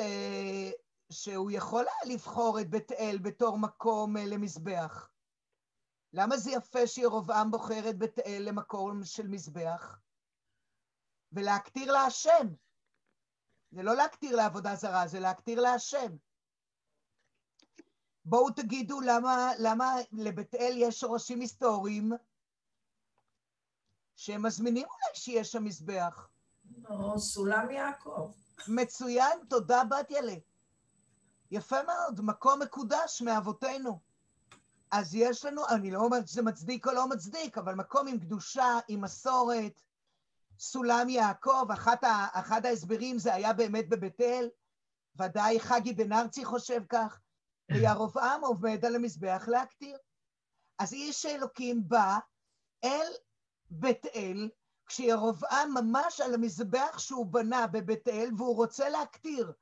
[1.09, 5.12] שהוא יכול היה לבחור את בית אל בתור מקום אה, למזבח.
[6.13, 9.99] למה זה יפה שירובעם בוחר את בית אל למקום של מזבח?
[11.31, 12.47] ולהקטיר להשם.
[13.71, 16.17] זה לא להקטיר לעבודה זרה, זה להקטיר להשם.
[18.25, 22.11] בואו תגידו למה, למה לבית אל יש שורשים היסטוריים
[24.15, 26.29] שהם מזמינים אולי שיש שם מזבח.
[26.89, 28.31] או סולם יעקב.
[28.67, 30.35] מצוין, תודה בתיאלה.
[31.51, 34.12] יפה מאוד, מקום מקודש מאבותינו.
[34.93, 38.79] אז יש לנו, אני לא אומרת שזה מצדיק או לא מצדיק, אבל מקום עם קדושה,
[38.87, 39.81] עם מסורת,
[40.59, 44.49] סולם יעקב, אחת ה, אחד ההסברים זה היה באמת בבית אל,
[45.15, 47.21] ודאי חגי בן ארצי חושב כך,
[47.71, 49.97] וירבעם עומד על המזבח להקטיר.
[50.79, 52.17] אז איש האלוקים בא
[52.83, 53.07] אל
[53.69, 54.49] בית אל,
[54.85, 59.53] כשירבעם ממש על המזבח שהוא בנה בבית אל, והוא רוצה להקטיר,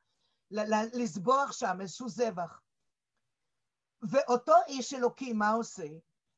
[0.93, 2.60] לזבוח שם איזשהו זבח.
[4.01, 5.87] ואותו איש אלוקים, מה עושה?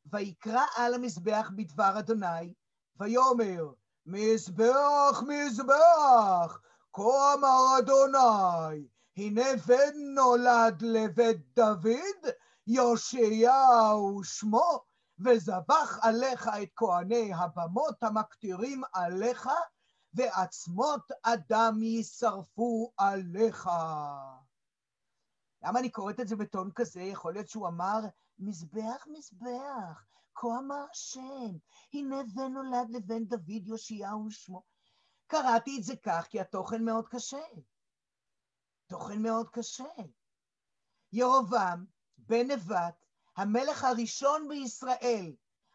[0.06, 2.54] ויקרא על המזבח בדבר אדוני,
[3.00, 3.72] ויאמר,
[4.06, 6.60] מזבח, מזבח,
[6.94, 12.34] כה אמר אדוני, הנה בן נולד לבית דוד,
[12.68, 14.84] יאשיהו שמו,
[15.20, 19.50] וזבח עליך את כהני הבמות המקטירים עליך,
[20.14, 23.70] ועצמות אדם יישרפו עליך.
[25.64, 27.02] למה אני קוראת את זה בטון כזה?
[27.02, 28.00] יכול להיות שהוא אמר,
[28.40, 31.58] מזבח, מזבח, כה אמר השם,
[31.94, 34.64] הנה בן נולד לבן דוד יאשיהו שמו.
[35.28, 37.46] קראתי את זה כך כי התוכן מאוד קשה.
[38.88, 39.84] תוכן מאוד קשה.
[41.14, 41.86] ירובעם,
[42.18, 43.06] בן נבט,
[43.38, 45.34] המלך הראשון בישראל,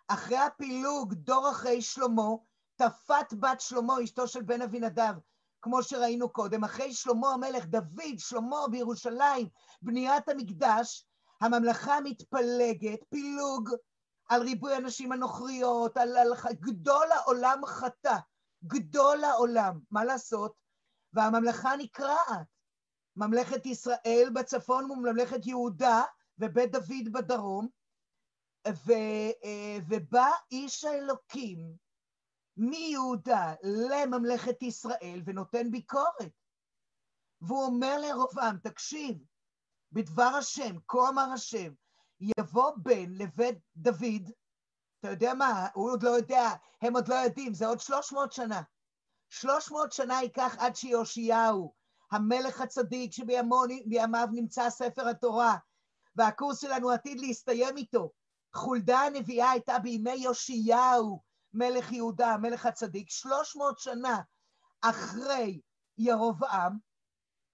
[0.09, 2.29] אחרי הפילוג, דור אחרי שלמה,
[2.77, 5.15] תפת בת שלמה, אשתו של בן אבינדב,
[5.63, 9.49] כמו שראינו קודם, אחרי שלמה המלך, דוד, שלמה בירושלים,
[9.83, 11.07] בניית המקדש,
[11.41, 13.71] הממלכה מתפלגת, פילוג
[14.29, 18.17] על ריבוי הנשים הנוכריות, על, על גדול העולם חטא,
[18.65, 20.53] גדול העולם, מה לעשות?
[21.13, 22.47] והממלכה נקרעת.
[23.17, 26.03] ממלכת ישראל בצפון וממלכת יהודה
[26.39, 27.69] ובית דוד בדרום,
[28.69, 28.93] ו,
[29.45, 31.88] אה, ובא איש האלוקים
[32.59, 36.33] מיהודה לממלכת ישראל ונותן ביקורת.
[37.41, 39.17] והוא אומר לרובעם, תקשיב,
[39.93, 41.73] בדבר השם, כה אמר השם,
[42.21, 44.31] יבוא בן לבית דוד,
[45.01, 46.51] אתה יודע מה, הוא עוד לא יודע,
[46.83, 48.63] הם עוד לא יודעים, זה עוד 300 שנה.
[49.29, 51.75] 300 שנה ייקח עד שיאשיהו,
[52.11, 55.57] המלך הצדיק שבימיו נמצא ספר התורה,
[56.17, 58.11] והקורס שלנו עתיד להסתיים איתו.
[58.55, 61.23] חולדה הנביאה הייתה בימי יאשיהו,
[61.55, 64.21] מלך יהודה, המלך הצדיק, 300 שנה
[64.81, 65.61] אחרי
[65.99, 66.79] ירובעם,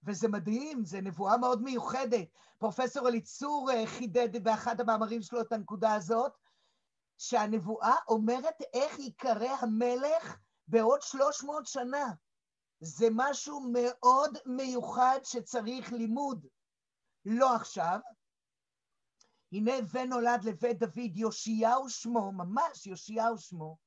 [0.03, 2.27] וזה מדהים, זו נבואה מאוד מיוחדת.
[2.57, 6.31] פרופסור אליצור אה, חידד באחד המאמרים שלו את הנקודה הזאת,
[7.17, 12.11] שהנבואה אומרת איך ייקרא המלך בעוד 300 שנה.
[12.79, 16.47] זה משהו מאוד מיוחד שצריך לימוד.
[17.25, 17.99] לא עכשיו.
[19.51, 23.77] הנה ונולד לבית דוד, יאשיהו שמו, ממש יאשיהו שמו,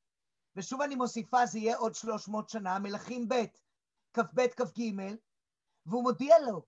[0.59, 3.35] ושוב אני מוסיפה, זה יהיה עוד 300 שנה, מלכים ב',
[4.13, 4.81] כ"ב, כ"ג,
[5.87, 6.63] והוא מודיע לו,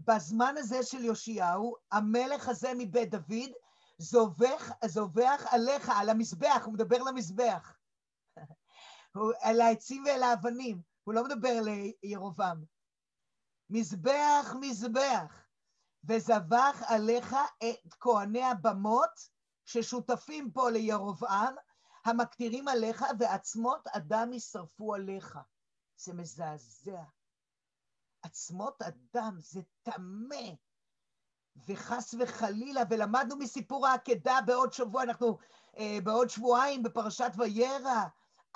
[0.00, 3.50] בזמן הזה של יאשיהו, המלך הזה מבית דוד,
[3.98, 7.76] זובח, זובח עליך, על המזבח, הוא מדבר למזבח.
[9.14, 11.60] הוא- על העצים ועל האבנים, הוא לא מדבר
[12.02, 12.64] לירובעם.
[13.70, 15.46] מזבח, מזבח,
[16.04, 19.28] וזבח עליך את כהני הבמות
[19.64, 21.54] ששותפים פה לירובעם,
[22.10, 25.38] המקטירים עליך, ועצמות אדם יישרפו עליך.
[25.96, 27.02] זה מזעזע.
[28.22, 30.50] עצמות אדם זה טמא.
[31.68, 35.38] וחס וחלילה, ולמדנו מסיפור העקדה בעוד שבוע, אנחנו
[35.78, 38.04] אה, בעוד שבועיים בפרשת וירא.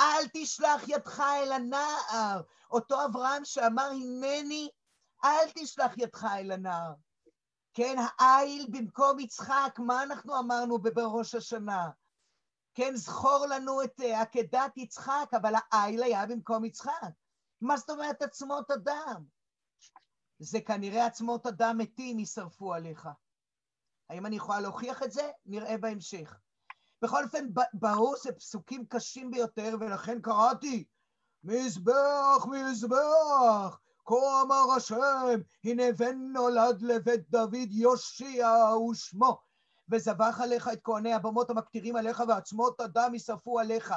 [0.00, 2.42] אל תשלח ידך אל הנער.
[2.70, 4.68] אותו אברהם שאמר, הנני,
[5.24, 6.94] אל תשלח ידך אל הנער.
[7.74, 11.90] כן, העיל במקום יצחק, מה אנחנו אמרנו בראש השנה?
[12.74, 17.12] כן, זכור לנו את אה, עקדת יצחק, אבל העיל היה במקום יצחק.
[17.60, 19.24] מה זאת אומרת עצמות אדם?
[20.38, 23.08] זה כנראה עצמות אדם מתים יישרפו עליך.
[24.10, 25.30] האם אני יכולה להוכיח את זה?
[25.46, 26.38] נראה בהמשך.
[27.02, 30.84] בכל אופן, ברור זה פסוקים קשים ביותר, ולכן קראתי,
[31.44, 39.40] מזבח, מזבח, כה אמר השם, הנה בן נולד לבית דוד יושיע הוא שמו,
[39.88, 43.94] וזבח עליך את כהני הבמות המקטירים עליך, ועצמות אדם יישרפו עליך.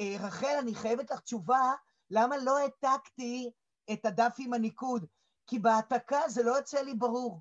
[0.00, 1.72] אה, רחל, אני חייבת לך תשובה,
[2.10, 3.50] למה לא העתקתי
[3.92, 5.06] את הדף עם הניקוד?
[5.46, 7.40] כי בהעתקה זה לא יוצא לי ברור.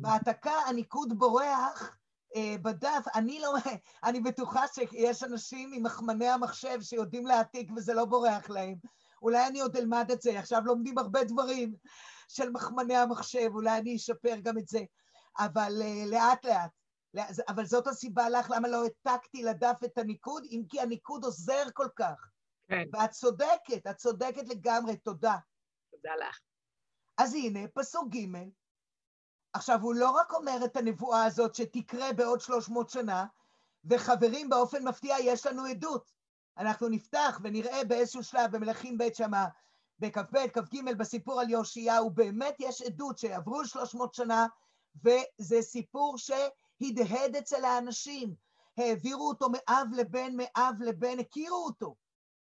[0.00, 1.96] בהעתקה הניקוד בורח
[2.36, 3.54] אה, בדף, אני לא,
[4.04, 8.74] אני בטוחה שיש אנשים עם מחמני המחשב שיודעים להעתיק וזה לא בורח להם.
[9.22, 11.74] אולי אני עוד אלמד את זה, עכשיו לומדים הרבה דברים
[12.28, 14.80] של מחמני המחשב, אולי אני אשפר גם את זה,
[15.38, 16.70] אבל אה, לאט לאט.
[17.14, 21.64] לא- אבל זאת הסיבה לך למה לא העתקתי לדף את הניקוד, אם כי הניקוד עוזר
[21.74, 22.30] כל כך.
[22.68, 25.36] כן, ואת צודקת, את צודקת לגמרי, תודה.
[25.90, 26.38] תודה לך.
[27.18, 28.26] אז הנה, פסוק ג',
[29.52, 33.26] עכשיו, הוא לא רק אומר את הנבואה הזאת שתקרה בעוד 300 שנה,
[33.84, 36.10] וחברים, באופן מפתיע יש לנו עדות.
[36.58, 39.46] אנחנו נפתח ונראה באיזשהו שלב במלכים ב' שמה,
[39.98, 44.46] בכ"ב, כ"ג, בסיפור על יאשיהו, באמת יש עדות שעברו 300 שנה,
[44.96, 48.34] וזה סיפור שהדהד אצל האנשים.
[48.76, 51.94] העבירו אותו מאב לבן, מאב לבן, הכירו אותו.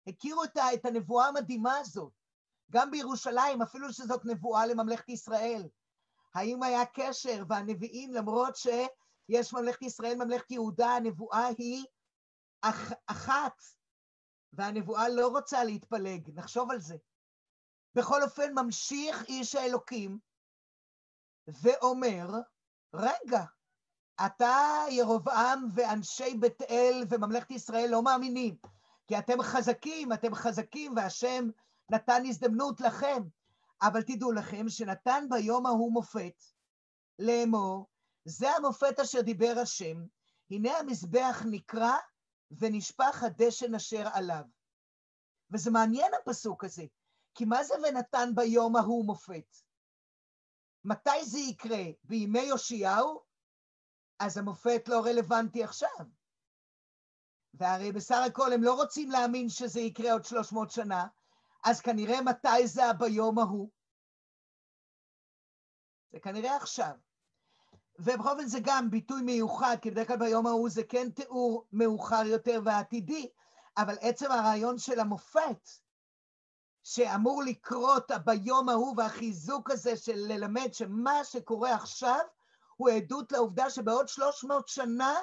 [0.07, 2.11] הכירו את הנבואה המדהימה הזאת.
[2.71, 5.67] גם בירושלים, אפילו שזאת נבואה לממלכת ישראל.
[6.35, 11.85] האם היה קשר, והנביאים, למרות שיש ממלכת ישראל, ממלכת יהודה, הנבואה היא
[12.61, 13.61] אח, אחת,
[14.53, 16.95] והנבואה לא רוצה להתפלג, נחשוב על זה.
[17.95, 20.19] בכל אופן, ממשיך איש האלוקים
[21.47, 22.27] ואומר,
[22.93, 23.43] רגע,
[24.25, 28.55] אתה, ירבעם ואנשי בית אל וממלכת ישראל לא מאמינים,
[29.07, 31.49] כי אתם חזקים, אתם חזקים, והשם
[31.91, 33.23] נתן הזדמנות לכם.
[33.81, 36.43] אבל תדעו לכם שנתן ביום ההוא מופת,
[37.19, 37.87] לאמור,
[38.25, 39.97] זה המופת אשר דיבר השם,
[40.51, 41.97] הנה המזבח נקרע
[42.51, 44.43] ונשפך הדשן אשר עליו.
[45.51, 46.83] וזה מעניין הפסוק הזה,
[47.35, 49.57] כי מה זה ונתן ביום ההוא מופת?
[50.85, 51.83] מתי זה יקרה?
[52.03, 53.21] בימי יאשיהו?
[54.19, 56.05] אז המופת לא רלוונטי עכשיו.
[57.53, 61.07] והרי בסך הכל הם לא רוצים להאמין שזה יקרה עוד 300 שנה,
[61.65, 63.69] אז כנראה מתי זה ביום ההוא?
[66.11, 66.91] זה כנראה עכשיו.
[67.99, 72.23] ובכל אופן זה גם ביטוי מיוחד, כי בדרך כלל ביום ההוא זה כן תיאור מאוחר
[72.25, 73.29] יותר ועתידי,
[73.77, 75.69] אבל עצם הרעיון של המופת,
[76.87, 82.19] שאמור לקרות ביום ההוא, והחיזוק הזה של ללמד שמה שקורה עכשיו,
[82.77, 85.13] הוא עדות לעובדה שבעוד 300 שנה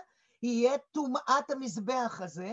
[0.42, 2.52] יהיה טומאת המזבח הזה,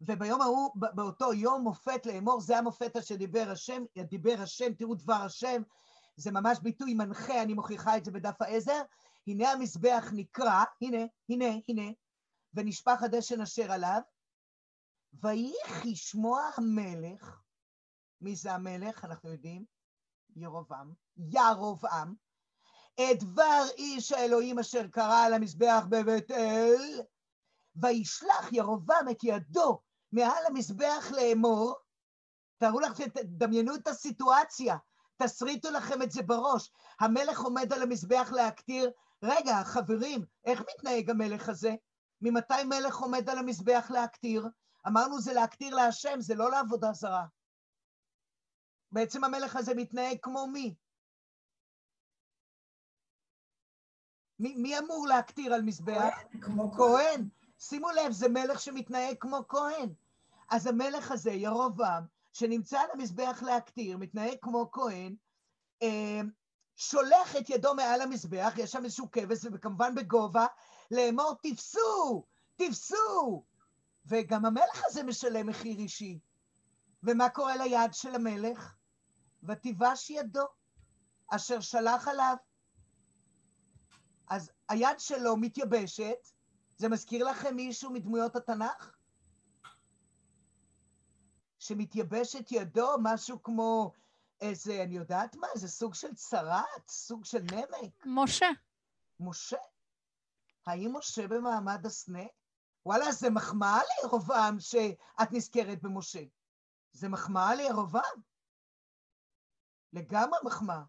[0.00, 5.22] וביום ההוא, באותו יום מופת לאמור, זה המופת אשר דיבר השם, דיבר השם, תראו דבר
[5.22, 5.62] השם,
[6.16, 8.82] זה ממש ביטוי מנחה, אני מוכיחה את זה בדף העזר,
[9.26, 11.92] הנה המזבח נקרע, הנה, הנה, הנה,
[12.54, 14.00] ונשפך הדשן אשר עליו,
[15.12, 17.40] ויהי שמוע המלך,
[18.20, 19.04] מי זה המלך?
[19.04, 19.64] אנחנו יודעים,
[20.36, 22.14] ירובעם, ירובעם,
[22.94, 27.00] את דבר איש האלוהים אשר קרא על המזבח בבית אל,
[27.76, 29.80] וישלח ירובעם את ידו
[30.12, 31.74] מעל המזבח לאמור,
[32.58, 34.76] תארו לך, תדמיינו את הסיטואציה,
[35.22, 36.70] תסריטו לכם את זה בראש.
[37.00, 38.90] המלך עומד על המזבח להקטיר,
[39.22, 41.74] רגע, חברים, איך מתנהג המלך הזה?
[42.20, 44.46] ממתי מלך עומד על המזבח להקטיר?
[44.86, 47.26] אמרנו זה להקטיר להשם, זה לא לעבודה זרה.
[48.92, 50.74] בעצם המלך הזה מתנהג כמו מי?
[54.38, 56.14] מי, מי אמור להקטיר על מזבח?
[56.40, 57.28] כמו כהן.
[57.58, 59.92] שימו לב, זה מלך שמתנהג כמו כהן.
[60.50, 65.16] אז המלך הזה, ירובעם, שנמצא על המזבח להקטיר, מתנהג כמו כהן,
[65.82, 66.20] אה,
[66.76, 70.46] שולח את ידו מעל המזבח, יש שם איזשהו כבש, וכמובן בגובה,
[70.90, 72.24] לאמור, תפסו,
[72.56, 73.44] תפסו.
[74.06, 76.18] וגם המלך הזה משלם מחיר אישי.
[77.02, 78.74] ומה קורה ליד של המלך?
[79.42, 80.44] ותיבש ידו,
[81.28, 82.36] אשר שלח עליו.
[84.28, 86.28] אז היד שלו מתייבשת,
[86.76, 88.96] זה מזכיר לכם מישהו מדמויות התנ"ך?
[91.58, 93.92] שמתייבשת ידו, משהו כמו
[94.40, 98.06] איזה, אני יודעת מה, איזה סוג של צרעת, סוג של נמק.
[98.06, 98.48] משה.
[99.20, 99.56] משה?
[100.66, 102.24] האם משה במעמד הסנה?
[102.86, 106.22] וואלה, זה מחמאה לירובעם שאת נזכרת במשה.
[106.92, 108.20] זה מחמאה לירובעם.
[109.92, 110.82] לגמרי מחמאה.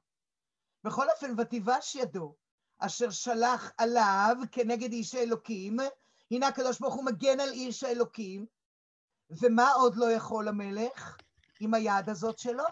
[0.83, 2.35] בכל אופן, ותיבש ידו,
[2.79, 5.77] אשר שלח עליו כנגד איש האלוקים,
[6.31, 8.45] הנה הקדוש ברוך הוא מגן על איש האלוקים,
[9.29, 11.17] ומה עוד לא יכול המלך
[11.59, 12.63] עם היד הזאת שלו?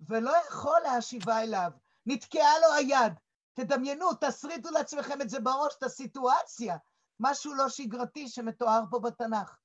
[0.00, 1.70] ולא יכול להשיבה אליו.
[2.06, 3.12] נתקעה לו היד.
[3.54, 6.76] תדמיינו, תסריטו לעצמכם את זה בראש, את הסיטואציה.
[7.20, 9.58] משהו לא שגרתי שמתואר פה בתנ"ך.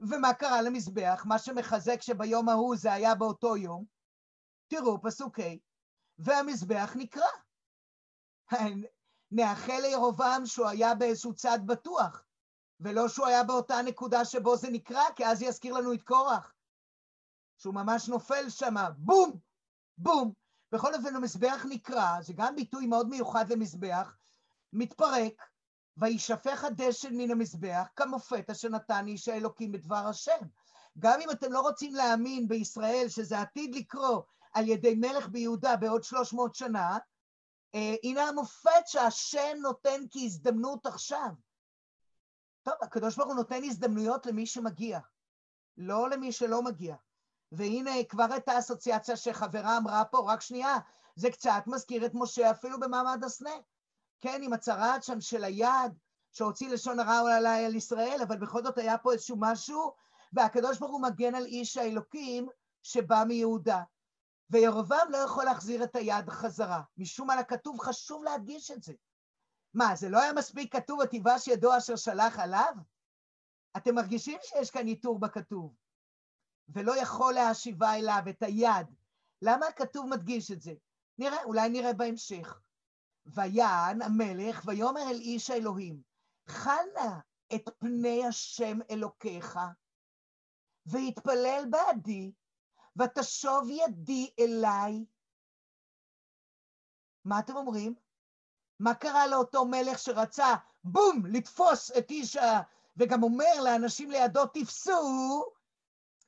[0.00, 1.22] ומה קרה למזבח?
[1.26, 3.84] מה שמחזק שביום ההוא זה היה באותו יום.
[4.68, 5.42] תראו, פסוק ה',
[6.18, 7.30] והמזבח נקרע.
[9.30, 12.24] נאחל לירובעם שהוא היה באיזשהו צד בטוח,
[12.80, 16.54] ולא שהוא היה באותה נקודה שבו זה נקרע, כי אז יזכיר לנו את קורח.
[17.58, 19.38] שהוא ממש נופל שם, בום,
[19.98, 20.32] בום.
[20.72, 24.16] בכל אופן, המזבח נקרע, זה גם ביטוי מאוד מיוחד למזבח,
[24.72, 25.51] מתפרק,
[25.96, 30.40] וישפך הדשן מן המזבח כמופת אשר נתן איש האלוקים בדבר השם.
[30.98, 36.04] גם אם אתם לא רוצים להאמין בישראל שזה עתיד לקרות על ידי מלך ביהודה בעוד
[36.04, 36.98] 300 שנה,
[37.74, 41.28] אה, הנה המופת שהשם נותן כהזדמנות עכשיו.
[42.62, 45.00] טוב, הקדוש ברוך הוא נותן הזדמנויות למי שמגיע,
[45.76, 46.96] לא למי שלא מגיע.
[47.52, 50.78] והנה כבר הייתה אסוציאציה שחברה אמרה פה, רק שנייה,
[51.16, 53.50] זה קצת מזכיר את משה אפילו במעמד הסנה.
[54.22, 55.92] כן, עם הצרעת שם של היד,
[56.32, 59.94] שהוציא לשון הרע אולי על ישראל, אבל בכל זאת היה פה איזשהו משהו,
[60.32, 62.48] והקדוש ברוך הוא מגן על איש האלוקים
[62.82, 63.82] שבא מיהודה.
[64.50, 66.82] וירובעם לא יכול להחזיר את היד חזרה.
[66.98, 68.92] משום מה לכתוב חשוב להדגיש את זה.
[69.74, 72.74] מה, זה לא היה מספיק כתוב, ותיבש ידו אשר שלח עליו?
[73.76, 75.74] אתם מרגישים שיש כאן איתור בכתוב.
[76.68, 78.86] ולא יכול להשיבה אליו את היד.
[79.42, 80.72] למה הכתוב מדגיש את זה?
[81.18, 82.60] נראה, אולי נראה בהמשך.
[83.26, 86.02] ויען המלך, ויאמר אל איש האלוהים,
[86.46, 87.10] חל נא
[87.54, 89.58] את פני השם אלוקיך,
[90.86, 92.32] ויתפלל בעדי,
[92.96, 95.04] ותשוב ידי אליי.
[97.24, 97.94] מה אתם אומרים?
[98.80, 100.54] מה קרה לאותו מלך שרצה,
[100.84, 102.60] בום, לתפוס את איש ה...
[102.96, 105.44] וגם אומר לאנשים לידו, תפסו,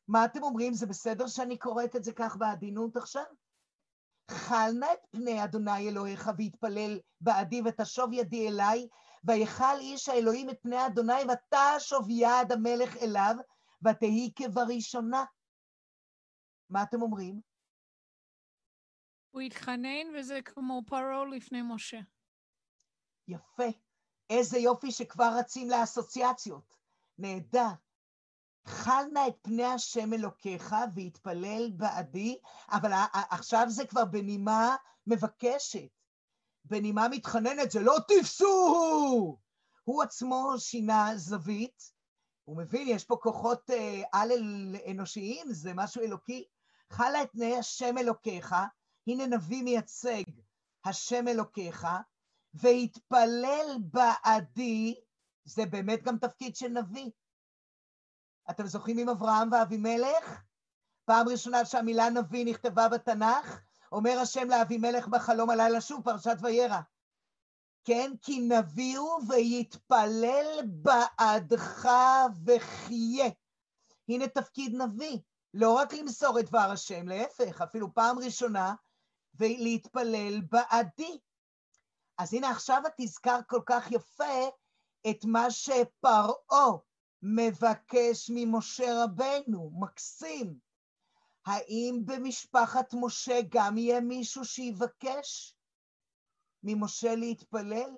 [0.08, 0.74] מה אתם אומרים?
[0.74, 3.24] זה בסדר שאני קוראת את זה כך בעדינות עכשיו?
[4.30, 8.88] חל נא את פני אדוני אלוהיך ויתפלל בעדי ותשוב ידי אליי,
[9.24, 13.34] ויכל איש האלוהים את פני אדוני ותשוב יד המלך אליו,
[13.84, 15.24] ותהי כבראשונה.
[16.70, 17.40] מה אתם אומרים?
[19.30, 22.00] הוא התחנן וזה כמו פרעה לפני משה.
[23.28, 23.78] יפה.
[24.30, 26.74] איזה יופי שכבר רצים לאסוציאציות.
[27.18, 27.70] נהדר.
[28.66, 32.38] חל נא את פני השם אלוקיך ויתפלל בעדי,
[32.70, 32.92] אבל
[33.30, 35.88] עכשיו זה כבר בנימה מבקשת,
[36.64, 39.38] בנימה מתחננת, זה לא תפסו!
[39.84, 41.92] הוא עצמו שינה זווית,
[42.44, 46.44] הוא מבין, יש פה כוחות אה, על-אנושיים, זה משהו אלוקי.
[46.90, 48.54] חלה את פני השם אלוקיך,
[49.06, 50.22] הנה נביא מייצג,
[50.84, 51.86] השם אלוקיך,
[52.54, 54.94] והתפלל בעדי,
[55.44, 57.10] זה באמת גם תפקיד של נביא.
[58.50, 60.42] אתם זוכרים עם אברהם ואבימלך?
[61.04, 63.60] פעם ראשונה שהמילה נביא נכתבה בתנ"ך,
[63.92, 66.80] אומר השם לאבימלך בחלום הלילה שוב, פרשת וירא.
[67.84, 71.88] כן, כי נביא הוא ויתפלל בעדך
[72.44, 73.30] וחיה.
[74.08, 75.18] הנה תפקיד נביא,
[75.54, 78.74] לא רק למסור את דבר השם, להפך, אפילו פעם ראשונה,
[79.34, 81.18] ולהתפלל בעדי.
[82.18, 84.48] אז הנה עכשיו את תזכר כל כך יפה
[85.10, 86.70] את מה שפרעה
[87.24, 90.58] מבקש ממשה רבנו, מקסים.
[91.46, 95.56] האם במשפחת משה גם יהיה מישהו שיבקש
[96.62, 97.90] ממשה להתפלל?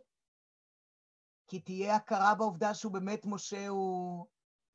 [1.49, 4.27] כי תהיה הכרה בעובדה שהוא באמת משה הוא...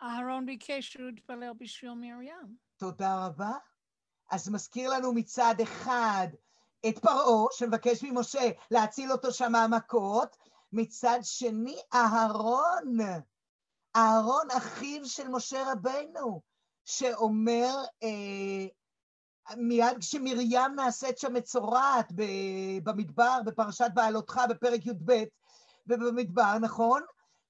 [0.02, 2.58] אהרון ביקש שהוא יתפלל בשביל מרים.
[2.78, 3.52] תודה רבה.
[4.32, 6.28] אז מזכיר לנו מצד אחד
[6.89, 10.38] את פרעה, שמבקש ממשה להציל אותו שם מהמכות,
[10.72, 12.97] מצד שני, אהרון,
[13.96, 16.42] אהרון אחיו של משה רבנו,
[16.86, 18.66] שאומר, אה,
[19.58, 22.12] מיד כשמרים נעשית שם מצורעת
[22.84, 25.24] במדבר, בפרשת בעלותך, בפרק י"ב,
[25.88, 27.02] ובמדבר, נכון?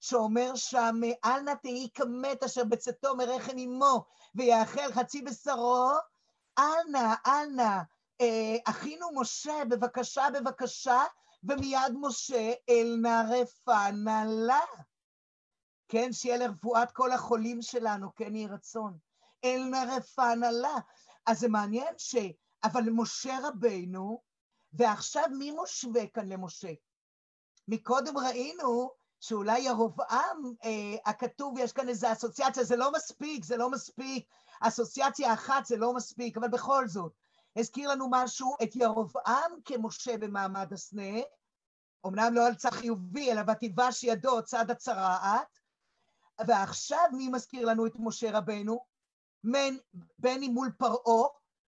[0.02, 5.92] שאומר שם, אל נא תהי כמת אשר בצאתו מרחם אמו, ויאכל חצי בשרו,
[6.60, 7.82] אל נא, אל נא,
[8.22, 11.04] אה, אחינו משה, בבקשה, בבקשה,
[11.44, 13.90] ומיד משה אל נא רפא
[14.26, 14.60] לה.
[15.92, 18.98] כן, שיהיה לרפואת כל החולים שלנו, כן יהי רצון.
[19.44, 20.78] אל נא רפא לה.
[21.26, 22.16] אז זה מעניין ש...
[22.64, 24.22] אבל משה רבינו,
[24.74, 26.72] ועכשיו מי מושווה כאן למשה?
[27.68, 33.70] מקודם ראינו שאולי ירבעם אה, הכתוב, יש כאן איזו אסוציאציה, זה לא מספיק, זה לא
[33.70, 34.28] מספיק,
[34.62, 37.14] אסוציאציה אחת זה לא מספיק, אבל בכל זאת,
[37.56, 41.20] הזכיר לנו משהו, את ירבעם כמשה במעמד הסנה,
[42.08, 45.61] אמנם לא על צד חיובי, אלא ותיבש ידו צד הצרעת,
[46.48, 48.86] ועכשיו מי מזכיר לנו את משה רבנו?
[49.44, 49.80] בין,
[50.18, 51.28] בין אם מול פרעה,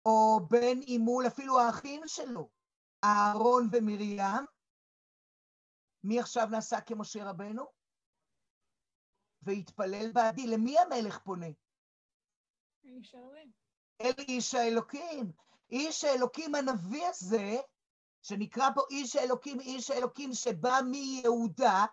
[0.07, 2.49] או בין אם מול אפילו האחים שלו,
[3.05, 4.47] אהרון ומרים,
[6.05, 7.65] מי עכשיו נעשה כמשה רבנו?
[9.43, 10.47] והתפלל בעדי.
[10.47, 11.47] למי המלך פונה?
[12.85, 13.15] איש.
[14.01, 15.33] אל איש האלוקים.
[15.71, 17.57] איש האלוקים הנביא הזה,
[18.23, 21.87] שנקרא פה איש האלוקים, איש האלוקים שבא מיהודה,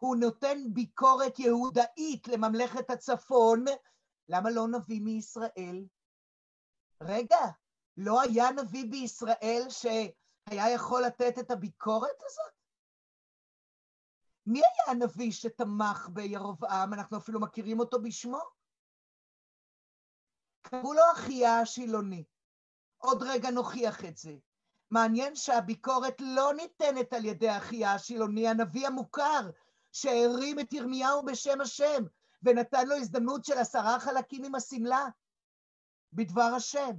[0.00, 3.64] הוא נותן ביקורת יהודאית לממלכת הצפון.
[4.28, 5.84] למה לא נביא מישראל?
[7.00, 7.46] רגע,
[7.96, 12.52] לא היה נביא בישראל שהיה יכול לתת את הביקורת הזאת?
[14.46, 16.94] מי היה הנביא שתמך בירבעם?
[16.94, 18.40] אנחנו אפילו מכירים אותו בשמו.
[20.62, 22.24] קראו לו אחיה השילוני.
[22.98, 24.36] עוד רגע נוכיח את זה.
[24.90, 29.50] מעניין שהביקורת לא ניתנת על ידי אחיה השילוני, הנביא המוכר,
[29.92, 32.04] שהרים את ירמיהו בשם השם,
[32.42, 35.08] ונתן לו הזדמנות של עשרה חלקים עם השמלה,
[36.12, 36.90] בדבר השם.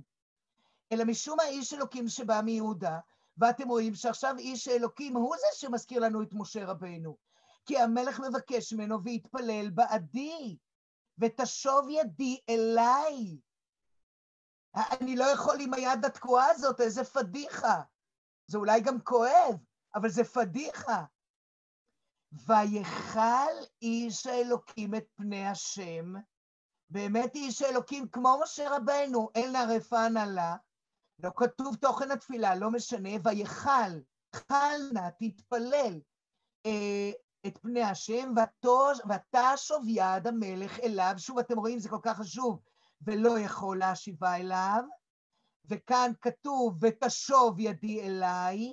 [0.92, 3.00] אלא משום האיש אלוקים שבא מיהודה,
[3.38, 7.18] ואתם רואים שעכשיו איש האלוקים הוא זה שמזכיר לנו את משה רבנו.
[7.66, 10.58] כי המלך מבקש ממנו ויתפלל בעדי,
[11.18, 13.38] ותשוב ידי אליי.
[14.76, 17.82] אני לא יכול עם היד התקועה הזאת, איזה פדיחה.
[18.48, 19.56] זה אולי גם כואב,
[19.96, 21.04] אבל זה פדיחה.
[22.32, 26.14] ויכל איש האלוקים את פני השם,
[26.90, 30.56] באמת איש האלוקים כמו משה רבנו, אל נא לה,
[31.24, 34.00] לא כתוב תוכן התפילה, לא משנה, ויכל,
[34.36, 36.00] חל נא, תתפלל,
[36.66, 37.12] אה,
[37.48, 38.34] את פני השם,
[39.10, 41.14] ותשוב יד המלך אליו.
[41.18, 42.60] שוב, אתם רואים, זה כל כך חשוב,
[43.02, 44.84] ולא יכול להשיבה אליו.
[45.66, 48.72] וכאן כתוב, ותשוב ידי אליי,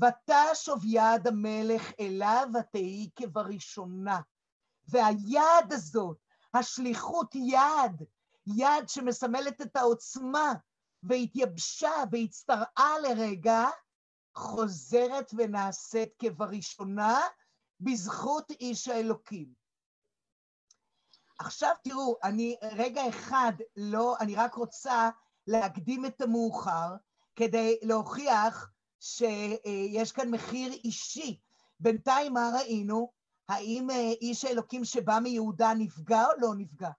[0.00, 4.20] ותשוב יד המלך אליו, ותהי כבראשונה.
[4.88, 6.16] והיד הזאת,
[6.54, 8.02] השליחות יד,
[8.46, 10.52] יד שמסמלת את העוצמה,
[11.02, 13.64] והתייבשה והצטרעה לרגע,
[14.34, 17.20] חוזרת ונעשית כבראשונה,
[17.80, 19.48] בזכות איש האלוקים.
[21.38, 25.10] עכשיו תראו, אני רגע אחד לא, אני רק רוצה
[25.46, 26.94] להקדים את המאוחר
[27.36, 28.70] כדי להוכיח
[29.00, 31.40] שיש כאן מחיר אישי.
[31.80, 33.12] בינתיים מה ראינו?
[33.48, 36.90] האם אה, איש האלוקים שבא מיהודה נפגע או לא נפגע?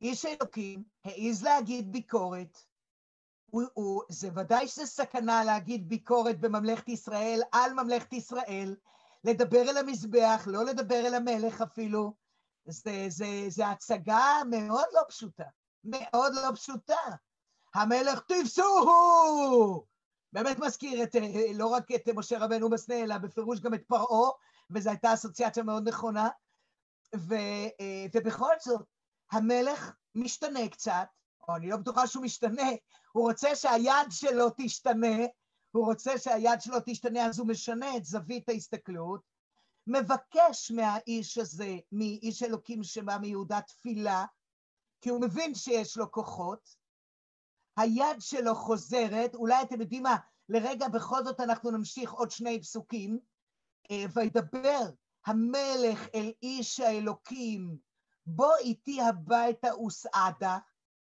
[0.00, 2.58] איש האלוקים העז להגיד ביקורת,
[3.46, 8.76] הוא, הוא, זה ודאי שזה סכנה להגיד ביקורת בממלכת ישראל על ממלכת ישראל,
[9.24, 12.14] לדבר אל המזבח, לא לדבר אל המלך אפילו.
[12.64, 15.44] זה, זה, זה הצגה מאוד לא פשוטה,
[15.84, 17.16] מאוד לא פשוטה.
[17.74, 19.84] המלך תפסוהו!
[20.32, 21.16] באמת מזכיר את,
[21.54, 24.30] לא רק את משה רבנו בסנה, אלא בפירוש גם את פרעה,
[24.70, 26.28] וזו הייתה אסוציאציה מאוד נכונה.
[27.16, 27.34] ו,
[28.14, 28.86] ובכל זאת,
[29.30, 31.06] המלך משתנה קצת,
[31.48, 32.70] או אני לא בטוחה שהוא משתנה,
[33.12, 35.16] הוא רוצה שהיד שלו תשתנה,
[35.70, 39.20] הוא רוצה שהיד שלו תשתנה, אז הוא משנה את זווית ההסתכלות,
[39.86, 44.24] מבקש מהאיש הזה, מאיש אלוקים שבא מיהודה תפילה,
[45.00, 46.83] כי הוא מבין שיש לו כוחות,
[47.76, 50.16] היד שלו חוזרת, אולי אתם יודעים מה,
[50.48, 53.18] לרגע בכל זאת אנחנו נמשיך עוד שני פסוקים,
[53.90, 54.80] אה, וידבר
[55.26, 57.78] המלך אל איש האלוקים,
[58.26, 60.58] בוא איתי הביתה וסעדה,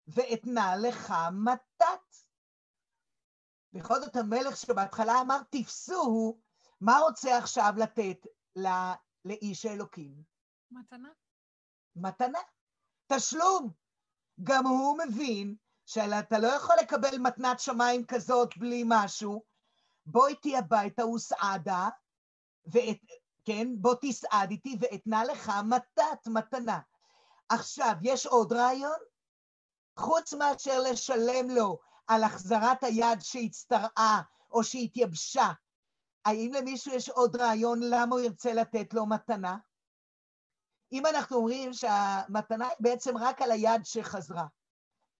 [0.07, 2.15] ואתנה לך מתת.
[3.73, 6.41] בכל זאת המלך שבהתחלה אמר תפסוהו,
[6.81, 8.69] מה רוצה עכשיו לתת לא,
[9.25, 10.23] לאיש האלוקים?
[10.71, 11.09] מתנה.
[11.95, 12.39] מתנה,
[13.07, 13.71] תשלום.
[14.43, 15.55] גם הוא מבין
[15.93, 19.43] שאתה לא יכול לקבל מתנת שמיים כזאת בלי משהו.
[20.05, 21.89] בוא איתי הביתה וסעדה,
[22.65, 22.97] ואת,
[23.45, 26.79] כן, בוא תסעד איתי ואתנה לך מתת, מתנה.
[27.49, 28.97] עכשיו, יש עוד רעיון?
[29.97, 34.21] חוץ מאשר לשלם לו על החזרת היד שהצטרעה
[34.51, 35.51] או שהתייבשה,
[36.25, 39.57] האם למישהו יש עוד רעיון למה הוא ירצה לתת לו מתנה?
[40.91, 44.45] אם אנחנו אומרים שהמתנה היא בעצם רק על היד שחזרה,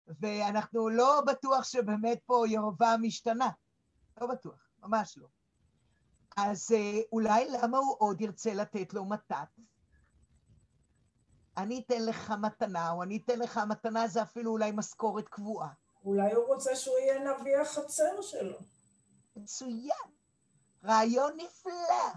[0.08, 3.50] ואנחנו לא בטוח שבאמת פה ירבעם משתנה,
[4.22, 5.28] לא בטוח, ממש לא.
[6.38, 9.60] אז אה, אולי למה הוא עוד ירצה לתת לו מתת?
[11.58, 15.70] אני אתן לך מתנה, או אני אתן לך מתנה, זה אפילו אולי משכורת קבועה.
[16.06, 18.58] אולי הוא רוצה שהוא יהיה נביא החצר שלו.
[19.36, 20.12] מצוין.
[20.84, 22.14] רעיון נפלא.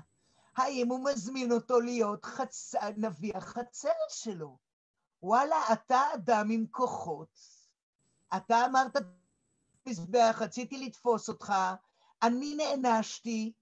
[0.56, 2.74] האם הוא מזמין אותו להיות חצ...
[2.96, 4.58] נביא החצר שלו?
[5.22, 7.53] וואלה, אתה אדם עם כוחות.
[8.36, 8.96] אתה אמרת
[9.88, 11.52] מזבח, רציתי לתפוס אותך,
[12.22, 13.52] אני נענשתי,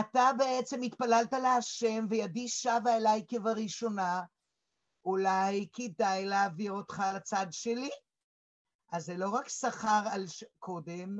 [0.00, 4.22] אתה בעצם התפללת להשם וידי שבה אליי כבראשונה,
[5.04, 7.90] אולי כדאי להעביר אותך לצד שלי?
[8.92, 10.44] אז זה לא רק שכר על ש...
[10.58, 11.18] קודם,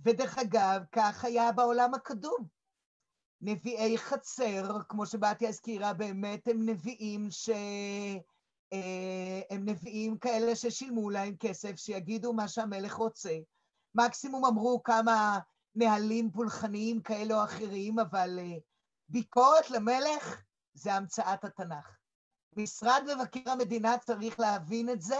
[0.00, 2.46] ודרך אגב, כך היה בעולם הקדום.
[3.40, 7.50] נביאי חצר, כמו שבתיה הזכירה, באמת הם נביאים ש...
[8.72, 13.38] אה, הם נביאים כאלה ששילמו להם כסף, שיגידו מה שהמלך רוצה.
[13.94, 15.38] מקסימום אמרו כמה
[15.74, 18.58] נהלים פולחניים כאלה או אחרים, אבל אה,
[19.08, 20.42] ביקורת למלך
[20.74, 21.96] זה המצאת התנ"ך.
[22.56, 25.18] משרד מבקר המדינה צריך להבין את זה,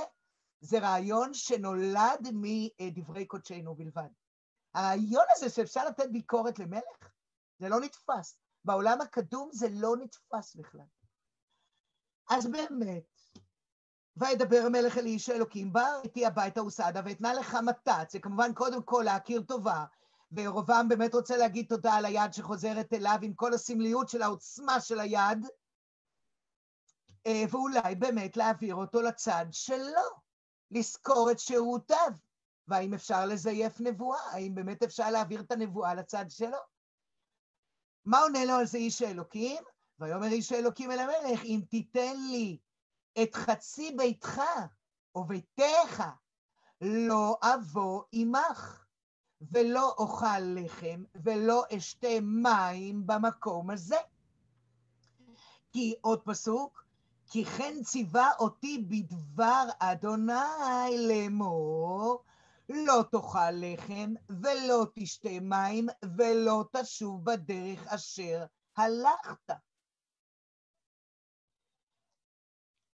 [0.61, 4.09] זה רעיון שנולד מדברי קודשנו בלבד.
[4.75, 7.11] הרעיון הזה שאפשר לתת ביקורת למלך,
[7.59, 8.39] זה לא נתפס.
[8.65, 10.87] בעולם הקדום זה לא נתפס בכלל.
[12.31, 13.16] אז באמת,
[14.17, 18.83] וידבר המלך אל איש האלוקים, בא איתי הביתה וסעדה ואתנה לך מתת, זה כמובן קודם
[18.83, 19.85] כל להכיר טובה,
[20.33, 25.01] וירובעם באמת רוצה להגיד תודה על היד שחוזרת אליו עם כל הסמליות של העוצמה של
[25.01, 25.47] היד,
[27.27, 30.03] אה, ואולי באמת להעביר אותו לצד שלו,
[30.71, 32.13] לזכור את שירותיו.
[32.69, 34.21] והאם אפשר לזייף נבואה?
[34.31, 36.59] האם באמת אפשר להעביר את הנבואה לצד שלו?
[38.05, 39.63] מה עונה לו על זה איש האלוקים?
[39.99, 42.59] ויאמר איש האלוקים אל המלך, אם תיתן לי
[43.23, 44.41] את חצי ביתך
[45.15, 46.03] או ביתך,
[46.81, 48.85] לא אבוא עמך,
[49.41, 53.97] ולא אוכל לחם, ולא אשתה מים במקום הזה.
[55.73, 56.85] כי עוד פסוק,
[57.31, 62.25] כי כן ציווה אותי בדבר אדוני לאמור,
[62.69, 68.45] לא תאכל לחם, ולא תשתה מים, ולא תשוב בדרך אשר
[68.77, 69.66] הלכת.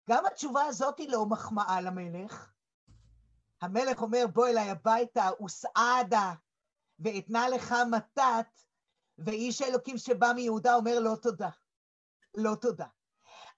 [0.09, 2.51] גם התשובה הזאת היא לא מחמאה למלך.
[3.61, 6.33] המלך אומר, בוא אליי הביתה, וסעדה,
[6.99, 8.47] ואתנה לך מתת,
[9.17, 11.49] ואיש האלוקים שבא מיהודה אומר לא תודה.
[12.35, 12.85] לא תודה.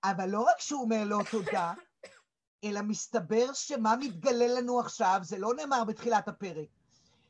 [0.04, 1.74] אבל לא רק שהוא אומר לא תודה,
[2.64, 6.68] אלא מסתבר שמה מתגלה לנו עכשיו, זה לא נאמר בתחילת הפרק.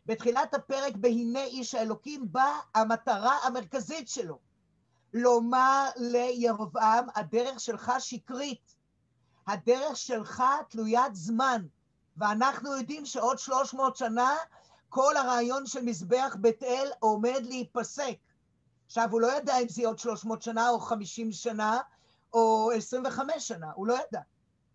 [0.06, 4.40] בתחילת הפרק, בהנה איש האלוקים, באה המטרה המרכזית שלו.
[5.14, 8.81] לומר לירבעם, הדרך שלך שקרית,
[9.52, 11.66] הדרך שלך תלוית זמן,
[12.18, 14.36] ואנחנו יודעים שעוד 300 שנה
[14.90, 18.16] כל הרעיון של מזבח בית אל עומד להיפסק.
[18.86, 21.80] עכשיו, הוא לא ידע אם זה יהיה עוד 300 שנה או 50 שנה
[22.34, 24.22] או 25 שנה, הוא לא ידע.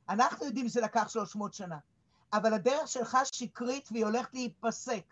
[0.08, 1.78] אנחנו יודעים שזה לקח 300 שנה,
[2.32, 5.02] אבל הדרך שלך שקרית והיא הולכת להיפסק.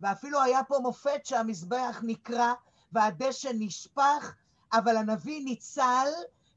[0.00, 2.52] ואפילו היה פה מופת שהמזבח נקרע
[2.92, 4.34] והדשא נשפך,
[4.72, 6.08] אבל הנביא ניצל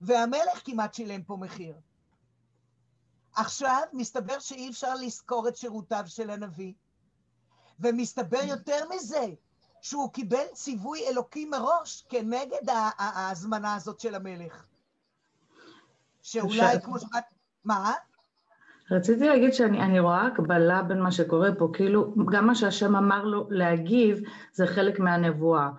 [0.02, 1.76] והמלך כמעט שילם פה מחיר.
[3.38, 6.74] עכשיו מסתבר שאי אפשר לזכור את שירותיו של הנביא,
[7.80, 9.26] ומסתבר יותר מזה,
[9.82, 14.66] שהוא קיבל ציווי אלוקי מראש כנגד ההזמנה הזאת של המלך.
[16.22, 17.24] שאולי כמו שאת...
[17.66, 17.94] מה?
[18.92, 23.48] רציתי להגיד שאני רואה הקבלה בין מה שקורה פה, כאילו גם מה שהשם אמר לו
[23.50, 24.20] להגיב
[24.54, 25.70] זה חלק מהנבואה.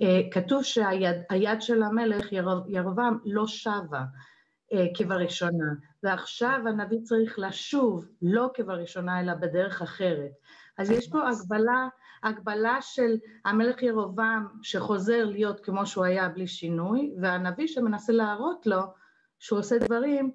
[0.00, 2.32] אה, כתוב שהיד של המלך
[2.68, 4.02] ירבעם לא שבה
[4.94, 10.30] כבראשונה, ועכשיו הנביא צריך לשוב לא כבראשונה אלא בדרך אחרת.
[10.78, 11.88] אז יש פה הגבלה,
[12.22, 18.82] הגבלה של המלך ירבעם שחוזר להיות כמו שהוא היה בלי שינוי, והנביא שמנסה להראות לו
[19.38, 20.32] שהוא עושה דברים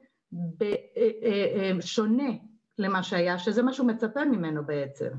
[1.81, 2.31] שונה
[2.77, 5.09] למה שהיה, שזה מה שהוא מצפה ממנו בעצם.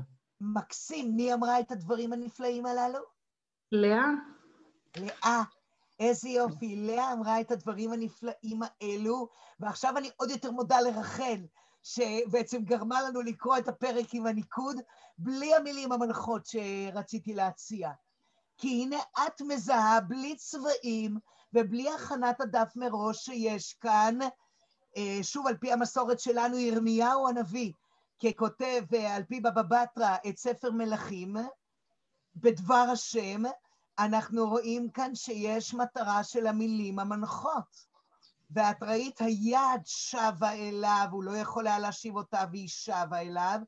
[0.41, 2.99] מקסים, מי אמרה את הדברים הנפלאים הללו?
[3.71, 4.09] לאה.
[4.97, 5.43] לאה.
[5.99, 9.27] איזה יופי, לאה אמרה את הדברים הנפלאים האלו,
[9.59, 11.45] ועכשיו אני עוד יותר מודה לרחל,
[11.83, 14.75] שבעצם גרמה לנו לקרוא את הפרק עם הניקוד,
[15.17, 17.91] בלי המילים המנחות שרציתי להציע.
[18.57, 21.17] כי הנה את מזהה בלי צבעים
[21.53, 24.19] ובלי הכנת הדף מראש שיש כאן,
[24.97, 27.71] אה, שוב, על פי המסורת שלנו, ירמיהו הנביא,
[28.19, 31.35] ככותב אה, על פי בבא בתרא את ספר מלכים,
[32.35, 33.43] בדבר השם,
[33.99, 37.93] אנחנו רואים כאן שיש מטרה של המילים המנחות.
[38.51, 43.59] ואת ראית היד שבה אליו, הוא לא יכול היה להשיב אותה והיא שבה אליו.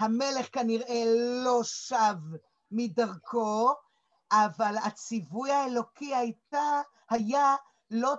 [0.00, 1.02] המלך כנראה
[1.44, 2.16] לא שב
[2.70, 3.74] מדרכו,
[4.32, 7.54] אבל הציווי האלוקי הייתה, היה
[7.90, 8.14] לא...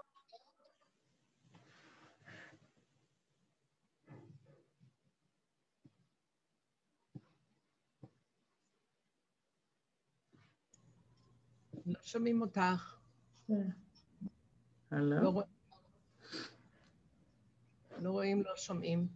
[11.85, 12.99] לא שומעים אותך.
[14.91, 15.23] הלו?
[15.23, 15.49] לא רואים.
[17.97, 19.07] לא רואים, לא שומעים.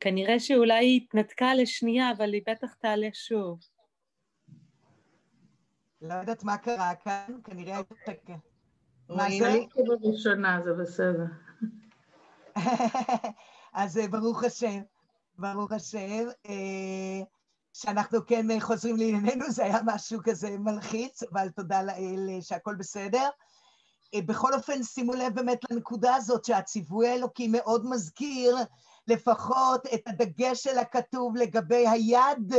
[0.00, 3.60] כנראה שאולי היא התנתקה לשנייה, אבל היא בטח תעלה שוב.
[6.00, 7.76] לא יודעת מה קרה כאן, כנראה
[8.06, 8.32] הייתה...
[9.08, 9.24] מה?
[9.38, 9.46] זה?
[9.46, 11.24] עליתי בראשונה, זה בסדר.
[13.72, 14.80] אז אה, ברוך השם,
[15.38, 17.22] ברוך השם, אה,
[17.72, 23.28] שאנחנו כן אה, חוזרים לענייננו, זה היה משהו כזה מלחיץ, אבל תודה לאל שהכל בסדר.
[24.16, 28.56] בכל אופן, שימו לב באמת לנקודה הזאת שהציווי האלוקי מאוד מזכיר
[29.08, 32.54] לפחות את הדגש של הכתוב לגבי היד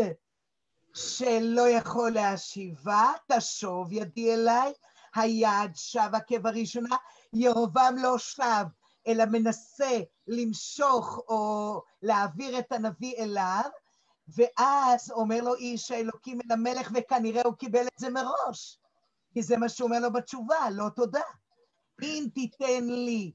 [0.93, 4.73] שלא יכול להשיבה, תשוב ידי אליי,
[5.15, 6.95] היד שבה כבראשונה,
[7.33, 8.65] ירובעם לא שב,
[9.07, 13.69] אלא מנסה למשוך או להעביר את הנביא אליו,
[14.27, 18.79] ואז אומר לו איש האלוקים אל המלך, וכנראה הוא קיבל את זה מראש,
[19.33, 21.21] כי זה מה שהוא אומר לו בתשובה, לא תודה.
[22.01, 23.31] אם תיתן לי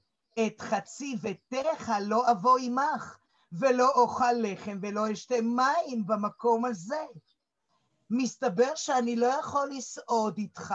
[0.46, 3.16] את חצי ביתך, לא אבוא עמך,
[3.52, 7.04] ולא אוכל לחם ולא אשתה מים במקום הזה.
[8.10, 10.74] מסתבר שאני לא יכול לסעוד איתך,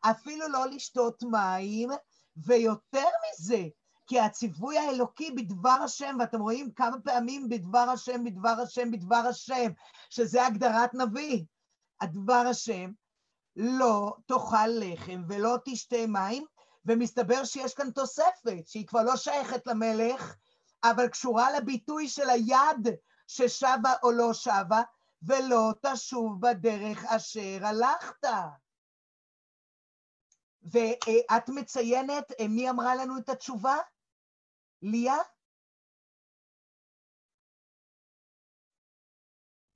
[0.00, 1.90] אפילו לא לשתות מים,
[2.36, 3.62] ויותר מזה,
[4.06, 9.70] כי הציווי האלוקי בדבר השם, ואתם רואים כמה פעמים בדבר השם, בדבר השם, בדבר השם,
[10.10, 11.44] שזה הגדרת נביא.
[12.00, 12.90] הדבר השם,
[13.56, 16.44] לא תאכל לחם ולא תשתה מים,
[16.86, 20.36] ומסתבר שיש כאן תוספת, שהיא כבר לא שייכת למלך,
[20.84, 22.88] אבל קשורה לביטוי של היד
[23.26, 24.82] ששבה או לא שבה,
[25.22, 28.26] ולא תשוב בדרך אשר הלכת.
[30.62, 33.76] ואת מציינת, מי אמרה לנו את התשובה?
[34.82, 35.16] ליה?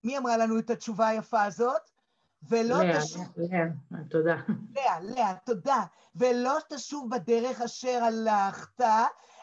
[0.04, 1.90] מי אמרה לנו את התשובה היפה הזאת?
[2.42, 3.22] ולא לאה, תשוב...
[3.36, 3.64] לאה,
[4.10, 4.36] תודה.
[4.74, 5.84] לאה, לאה, תודה.
[6.14, 8.80] ולא תשוב בדרך אשר הלכת.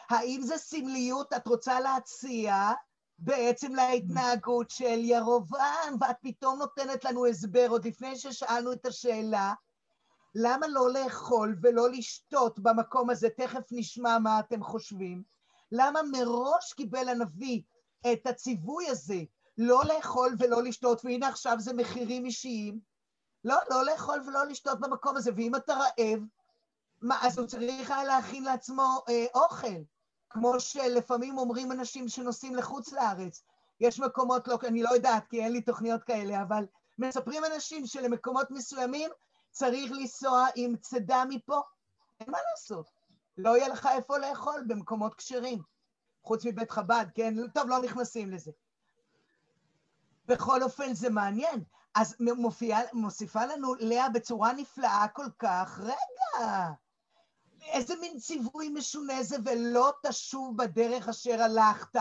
[0.08, 2.72] האם זה סמליות את רוצה להציע
[3.18, 9.54] בעצם להתנהגות של ירובעם, ואת פתאום נותנת לנו הסבר, עוד לפני ששאלנו את השאלה,
[10.34, 13.28] למה לא לאכול ולא לשתות במקום הזה?
[13.36, 15.37] תכף נשמע מה אתם חושבים.
[15.72, 17.62] למה מראש קיבל הנביא
[18.12, 19.22] את הציווי הזה,
[19.58, 22.80] לא לאכול ולא לשתות, והנה עכשיו זה מחירים אישיים?
[23.44, 26.20] לא, לא לאכול ולא לשתות במקום הזה, ואם אתה רעב,
[27.02, 29.82] מה, אז הוא צריך היה להכין לעצמו אה, אוכל,
[30.30, 33.42] כמו שלפעמים אומרים אנשים שנוסעים לחוץ לארץ.
[33.80, 36.64] יש מקומות, לא, אני לא יודעת, כי אין לי תוכניות כאלה, אבל
[36.98, 39.10] מספרים אנשים שלמקומות מסוימים
[39.50, 41.60] צריך לנסוע עם צידה מפה.
[42.20, 42.97] אין מה לעשות.
[43.38, 45.62] לא יהיה לך איפה לאכול במקומות כשרים,
[46.22, 47.34] חוץ מבית חב"ד, כן?
[47.54, 48.50] טוב, לא נכנסים לזה.
[50.26, 51.64] בכל אופן, זה מעניין.
[51.94, 56.70] אז מופיע, מוסיפה לנו לאה בצורה נפלאה כל כך, רגע,
[57.62, 62.00] איזה מין ציווי משונה זה ולא תשוב בדרך אשר הלכת.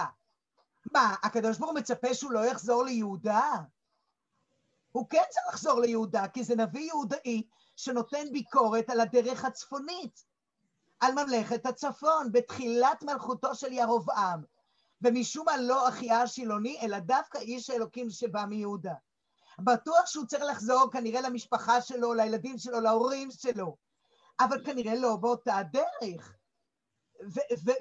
[0.93, 3.51] מה, הקדוש ברוך הוא מצפה שהוא לא יחזור ליהודה?
[4.91, 7.43] הוא כן צריך לחזור ליהודה, כי זה נביא יהודאי
[7.75, 10.23] שנותן ביקורת על הדרך הצפונית,
[10.99, 14.43] על ממלכת הצפון, בתחילת מלכותו של ירבעם.
[15.01, 18.93] ומשום מה לא אחיה השילוני, אלא דווקא איש האלוקים שבא מיהודה.
[19.59, 23.75] בטוח שהוא צריך לחזור כנראה למשפחה שלו, לילדים שלו, להורים שלו,
[24.39, 26.33] אבל כנראה לא באותה דרך.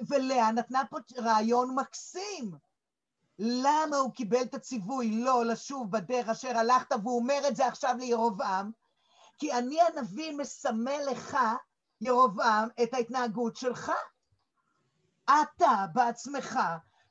[0.09, 2.51] ולאה נתנה פה רעיון מקסים.
[3.39, 7.95] למה הוא קיבל את הציווי לא לשוב בדרך אשר הלכת, והוא אומר את זה עכשיו
[7.99, 8.71] לירובעם?
[9.37, 11.37] כי אני הנביא מסמל לך,
[12.01, 13.91] ירובעם, את ההתנהגות שלך.
[15.25, 16.59] אתה בעצמך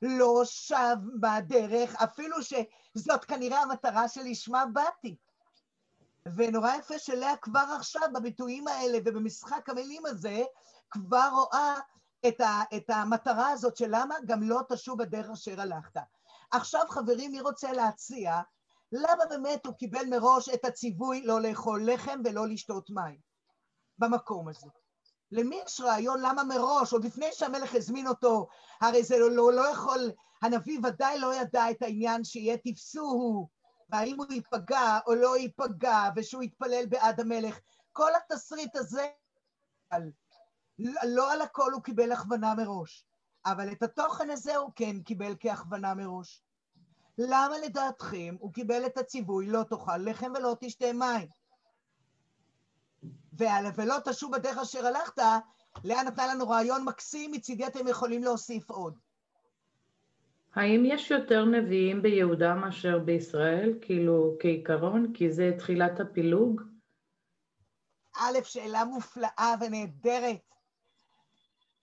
[0.01, 5.15] לא שב בדרך, אפילו שזאת כנראה המטרה שלשמה באתי.
[6.35, 10.43] ונורא יפה שלאה כבר עכשיו בביטויים האלה ובמשחק המילים הזה,
[10.89, 11.75] כבר רואה
[12.27, 15.99] את, ה, את המטרה הזאת של למה גם לא תשוב בדרך אשר הלכת.
[16.51, 18.41] עכשיו חברים, מי רוצה להציע
[18.91, 23.19] למה באמת הוא קיבל מראש את הציווי לא לאכול לחם ולא לשתות מים
[23.99, 24.67] במקום הזה?
[25.31, 28.47] למי יש רעיון למה מראש, עוד לפני שהמלך הזמין אותו,
[28.81, 33.49] הרי זה לא, לא, לא יכול, הנביא ודאי לא ידע את העניין שיהיה תפסוהו,
[33.89, 37.59] והאם הוא ייפגע או לא ייפגע, ושהוא יתפלל בעד המלך.
[37.93, 39.07] כל התסריט הזה,
[41.03, 43.05] לא על הכל הוא קיבל הכוונה מראש,
[43.45, 46.43] אבל את התוכן הזה הוא כן קיבל כהכוונה מראש.
[47.17, 51.27] למה לדעתכם הוא קיבל את הציווי לא תאכל לחם ולא תשתה מים?
[53.75, 55.21] ולא תשוב בדרך אשר הלכת,
[55.83, 58.97] לאה נתנה לנו רעיון מקסים, מצידי אתם יכולים להוסיף עוד.
[60.55, 65.13] האם יש יותר נביאים ביהודה מאשר בישראל, כאילו כעיקרון?
[65.13, 66.61] כי זה תחילת הפילוג?
[68.15, 70.53] א', שאלה מופלאה ונהדרת.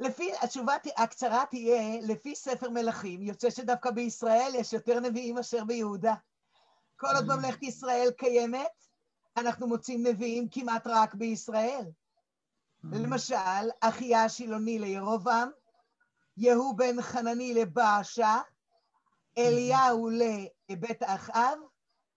[0.00, 6.14] לפי, התשובה הקצרה תהיה, לפי ספר מלכים, יוצא שדווקא בישראל יש יותר נביאים מאשר ביהודה.
[6.96, 8.86] כל עוד ממלכת ישראל קיימת,
[9.36, 11.84] אנחנו מוצאים נביאים כמעט רק בישראל.
[12.92, 15.50] למשל, אחיה השילוני לירובעם,
[16.36, 18.40] יהוא בן חנני לבאשה,
[19.38, 20.08] אליהו
[20.68, 21.58] לבית אחאב,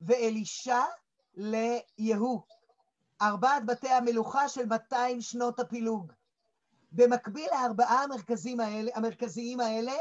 [0.02, 0.82] ואלישע
[1.36, 2.42] ליהוא.
[3.22, 6.12] ארבעת בתי המלוכה של 200 שנות הפילוג.
[6.92, 9.94] במקביל לארבעה המרכזיים האלה, המרכזיים האלה,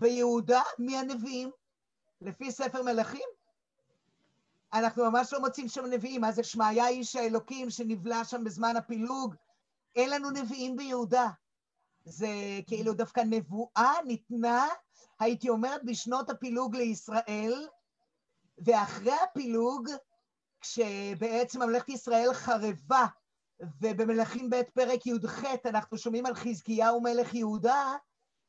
[0.00, 1.50] ביהודה, מי הנביאים?
[2.20, 3.28] לפי ספר מלכים,
[4.72, 6.20] אנחנו ממש לא מוצאים שם נביאים.
[6.20, 9.34] מה זה שמעיה איש האלוקים שנבלע שם בזמן הפילוג?
[9.96, 11.28] אין לנו נביאים ביהודה.
[12.04, 12.28] זה
[12.66, 14.68] כאילו דווקא נבואה ניתנה,
[15.20, 17.68] הייתי אומרת, בשנות הפילוג לישראל,
[18.58, 19.88] ואחרי הפילוג,
[20.60, 23.06] כשבעצם ממלכת ישראל חרבה,
[23.80, 27.96] ובמלכים ב' פרק י"ח אנחנו שומעים על חזקיהו מלך יהודה,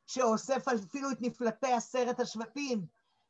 [0.08, 2.86] שאוסף אפילו את נפלטי עשרת השבטים,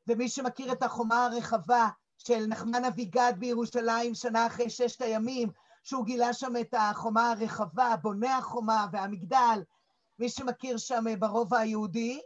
[0.07, 5.49] ומי שמכיר את החומה הרחבה של נחמן אביגד בירושלים שנה אחרי ששת הימים,
[5.83, 9.63] שהוא גילה שם את החומה הרחבה, בונה החומה והמגדל,
[10.19, 12.21] מי שמכיר שם ברובע היהודי,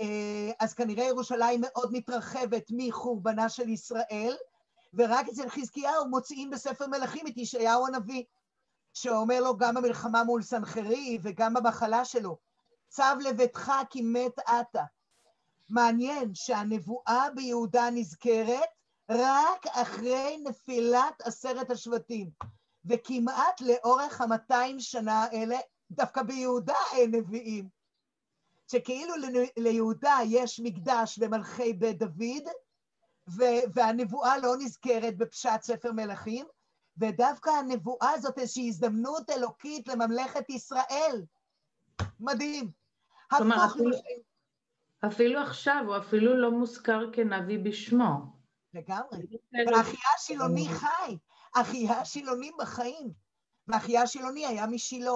[0.00, 4.36] אה, אז כנראה ירושלים מאוד מתרחבת מחורבנה של ישראל,
[4.94, 8.24] ורק אצל חזקיהו מוציאים בספר מלכים את ישעיהו הנביא,
[8.94, 12.36] שאומר לו גם במלחמה מול סנחרי וגם במחלה שלו,
[12.88, 14.82] צב לביתך כי מת אתה.
[15.68, 18.68] מעניין שהנבואה ביהודה נזכרת
[19.10, 22.30] רק אחרי נפילת עשרת השבטים,
[22.84, 25.56] וכמעט לאורך המאתיים שנה האלה,
[25.90, 27.68] דווקא ביהודה אין נביאים.
[28.72, 29.14] שכאילו
[29.56, 32.48] ליהודה יש מקדש במלכי בית דוד,
[33.74, 36.46] והנבואה לא נזכרת בפשט ספר מלכים,
[36.98, 41.22] ודווקא הנבואה הזאת איזושהי הזדמנות אלוקית לממלכת ישראל.
[42.20, 42.70] מדהים.
[43.30, 43.96] כלומר, אפילו,
[45.06, 48.39] אפילו עכשיו הוא אפילו לא מוזכר כנביא בשמו.
[48.74, 49.26] לגמרי.
[49.66, 51.16] ואחיה השילוני חי,
[51.54, 53.12] אחיה השילוני בחיים,
[53.68, 55.12] ואחיה השילוני היה משילה.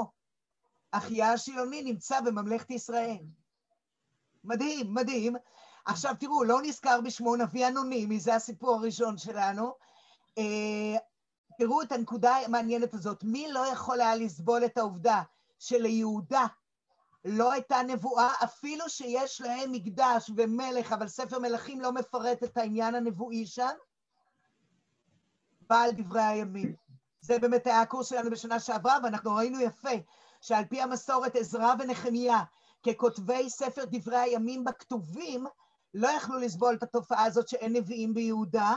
[0.90, 3.24] אחיה השילוני נמצא בממלכת ישראל.
[4.44, 5.36] מדהים, מדהים.
[5.84, 9.74] עכשיו תראו, לא נזכר בשמו נביא אנונימי, זה הסיפור הראשון שלנו.
[10.38, 10.96] אה,
[11.58, 13.24] תראו את הנקודה המעניינת הזאת.
[13.24, 15.22] מי לא יכול היה לסבול את העובדה
[15.58, 16.46] שליהודה
[17.24, 22.94] לא הייתה נבואה, אפילו שיש להם מקדש ומלך, אבל ספר מלכים לא מפרט את העניין
[22.94, 23.74] הנבואי שם?
[25.68, 26.74] בעל דברי הימים.
[27.20, 29.94] זה באמת היה הקורס שלנו בשנה שעברה, ואנחנו ראינו יפה
[30.40, 32.42] שעל פי המסורת עזרא ונחמיה,
[32.86, 35.46] ככותבי ספר דברי הימים בכתובים,
[35.94, 38.74] לא יכלו לסבול את התופעה הזאת שאין נביאים ביהודה,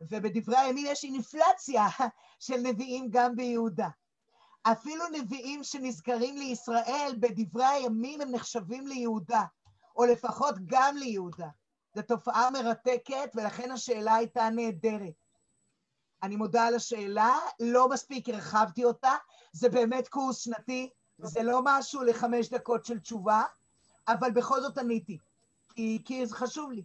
[0.00, 1.86] ובדברי הימים יש אינפלציה
[2.46, 3.88] של נביאים גם ביהודה.
[4.72, 9.44] אפילו נביאים שנזכרים לישראל בדברי הימים הם נחשבים ליהודה,
[9.96, 11.48] או לפחות גם ליהודה.
[11.94, 15.14] זו תופעה מרתקת, ולכן השאלה הייתה נהדרת.
[16.22, 19.14] אני מודה על השאלה, לא מספיק הרחבתי אותה,
[19.52, 23.42] זה באמת קורס שנתי, זה לא משהו לחמש דקות של תשובה,
[24.08, 25.18] אבל בכל זאת עניתי,
[25.74, 26.82] כי, כי זה חשוב לי,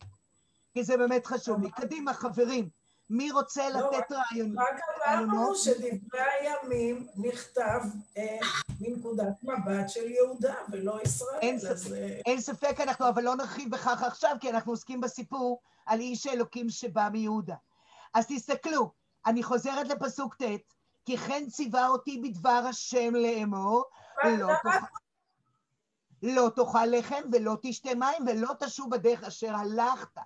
[0.74, 1.72] כי זה באמת חשוב לי.
[1.72, 2.70] קדימה, חברים.
[3.12, 4.58] מי רוצה לא, לתת רעיונות?
[4.58, 7.80] רק אמרנו שדברי הימים נכתב
[8.18, 8.38] אה,
[8.80, 11.40] מנקודת מבט של יהודה ולא ישראל.
[11.42, 11.94] אין, אז...
[11.94, 16.28] אה, אין ספק, אנחנו אבל לא נרחיב בכך עכשיו, כי אנחנו עוסקים בסיפור על איש
[16.28, 17.56] האלוקים שבא מיהודה.
[18.14, 18.92] אז תסתכלו,
[19.26, 20.44] אני חוזרת לפסוק ט',
[21.06, 23.84] כי כן ציווה אותי בדבר השם לאמור,
[24.24, 24.86] לא תאכל...
[26.24, 30.22] לא תאכל לחם ולא תשתה מים ולא תשוב בדרך אשר הלכת.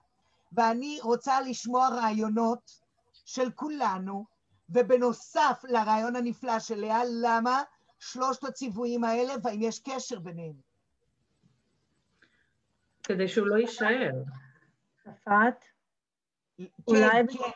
[0.55, 2.81] ואני רוצה לשמוע רעיונות
[3.25, 4.25] של כולנו,
[4.69, 7.63] ובנוסף לרעיון הנפלא של לאה, למה
[7.99, 10.55] שלושת הציוויים האלה והאם יש קשר ביניהם.
[13.03, 14.11] כדי שהוא לא יישאר.
[15.03, 15.65] צפת?
[16.57, 17.51] כן, כן,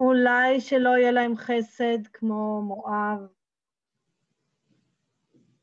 [0.00, 3.18] אולי שלא יהיה להם חסד כמו מואב.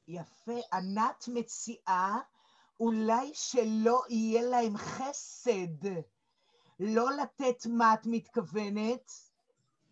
[0.07, 0.59] יפה.
[0.73, 2.19] ענת מציעה
[2.79, 5.85] אולי שלא יהיה להם חסד.
[6.79, 9.11] לא לתת מה את מתכוונת?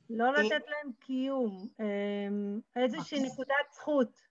[0.10, 4.22] לא לתת להם קיום, אמ, איזושהי נקודת זכות.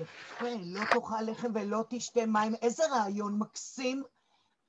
[0.00, 2.54] יפה, לא תאכל לחם ולא תשתה מים.
[2.62, 4.02] איזה רעיון מקסים.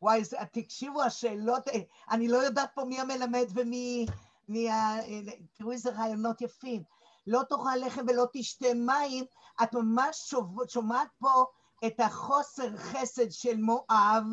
[0.02, 1.80] וואי, תקשיבו, השאלות, אה,
[2.12, 4.06] אני לא יודעת פה מי המלמד ומי...
[4.50, 5.00] מי ה...
[5.00, 5.20] אה,
[5.54, 6.84] תראו איזה רעיונות יפים.
[7.28, 9.26] לא תאכל לחם ולא תשתה מים,
[9.64, 10.34] את ממש
[10.68, 11.46] שומעת פה
[11.86, 14.24] את החוסר חסד של מואב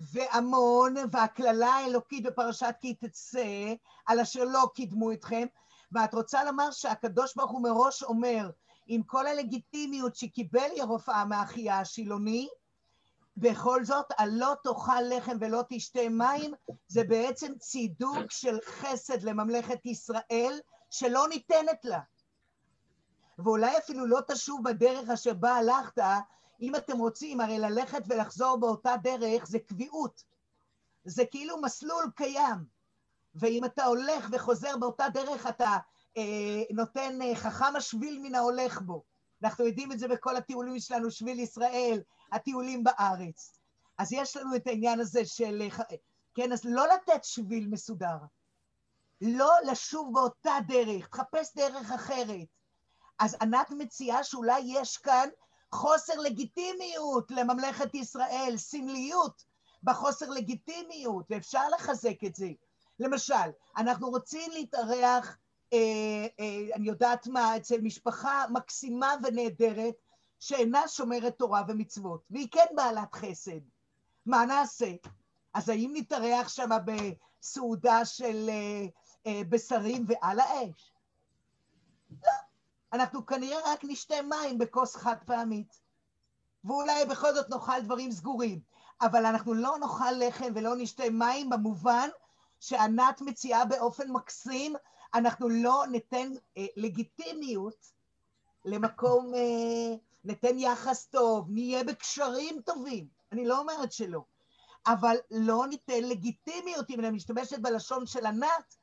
[0.00, 3.74] ועמון והקללה האלוקית בפרשת כי תצא,
[4.06, 5.46] על אשר לא קידמו אתכם,
[5.92, 8.50] ואת רוצה לומר שהקדוש ברוך הוא מראש אומר,
[8.86, 12.48] עם כל הלגיטימיות שקיבל ירופאה מאחיה השילוני,
[13.36, 16.54] בכל זאת, הלא תאכל לחם ולא תשתה מים,
[16.88, 22.00] זה בעצם צידוק של חסד לממלכת ישראל, שלא ניתנת לה.
[23.38, 26.02] ואולי אפילו לא תשוב בדרך אשר בה הלכת,
[26.60, 30.22] אם אתם רוצים, הרי ללכת ולחזור באותה דרך זה קביעות.
[31.04, 32.76] זה כאילו מסלול קיים.
[33.34, 35.76] ואם אתה הולך וחוזר באותה דרך, אתה
[36.16, 39.04] אה, נותן אה, חכם השביל מן ההולך בו.
[39.42, 42.00] אנחנו יודעים את זה בכל הטיולים שלנו, שביל ישראל,
[42.32, 43.58] הטיולים בארץ.
[43.98, 45.96] אז יש לנו את העניין הזה של, אה,
[46.34, 48.16] כן, אז לא לתת שביל מסודר.
[49.20, 52.48] לא לשוב באותה דרך, תחפש דרך אחרת.
[53.18, 55.28] אז ענת מציעה שאולי יש כאן
[55.72, 59.44] חוסר לגיטימיות לממלכת ישראל, סמליות
[59.82, 62.48] בחוסר לגיטימיות, ואפשר לחזק את זה.
[63.00, 63.34] למשל,
[63.76, 65.38] אנחנו רוצים להתארח,
[65.72, 65.78] אה,
[66.40, 69.94] אה, אני יודעת מה, אצל משפחה מקסימה ונהדרת,
[70.40, 73.60] שאינה שומרת תורה ומצוות, והיא כן בעלת חסד.
[74.26, 74.92] מה נעשה?
[75.54, 78.86] אז האם נתארח שם בסעודה של אה,
[79.26, 80.92] אה, בשרים ועל האש?
[82.22, 82.45] לא.
[82.92, 85.80] אנחנו כנראה רק נשתה מים בכוס חד פעמית.
[86.64, 88.60] ואולי בכל זאת נאכל דברים סגורים.
[89.00, 92.08] אבל אנחנו לא נאכל לחם ולא נשתה מים במובן
[92.60, 94.74] שענת מציעה באופן מקסים,
[95.14, 97.92] אנחנו לא ניתן אה, לגיטימיות
[98.64, 104.24] למקום, אה, ניתן יחס טוב, נהיה בקשרים טובים, אני לא אומרת שלא,
[104.86, 108.76] אבל לא ניתן לגיטימיות, אם אני משתמשת בלשון של ענת,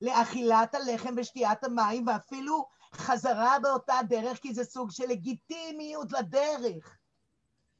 [0.00, 6.96] לאכילת הלחם ושתיית המים, ואפילו חזרה באותה דרך, כי זה סוג של לגיטימיות לדרך.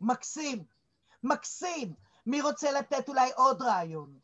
[0.01, 0.65] מקסים,
[1.23, 1.93] מקסים.
[2.27, 4.19] מי רוצה לתת אולי עוד רעיון?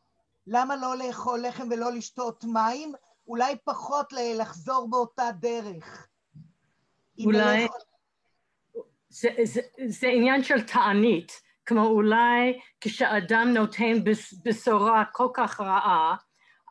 [0.47, 2.93] למה לא לאכול לחם ולא לשתות מים?
[3.27, 6.07] אולי פחות לחזור באותה דרך.
[7.19, 7.79] אם אולי- לאכול-
[9.09, 11.31] זה, זה, זה עניין של תענית,
[11.65, 16.15] כמו אולי כשאדם נותן בש- בשורה כל כך רעה,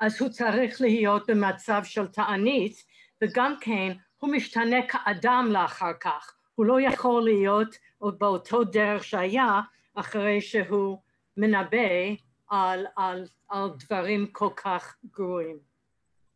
[0.00, 2.76] אז הוא צריך להיות במצב של תענית,
[3.24, 9.60] וגם כן הוא משתנה כאדם לאחר כך, הוא לא יכול להיות עוד באותו דרך שהיה
[9.94, 10.98] אחרי שהוא
[11.36, 12.16] מנבא
[12.48, 15.58] על, על, על דברים כל כך גרועים.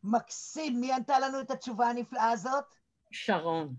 [0.04, 0.80] מקסים.
[0.80, 2.64] מי ענתה לנו את התשובה הנפלאה הזאת?
[3.10, 3.74] שרון.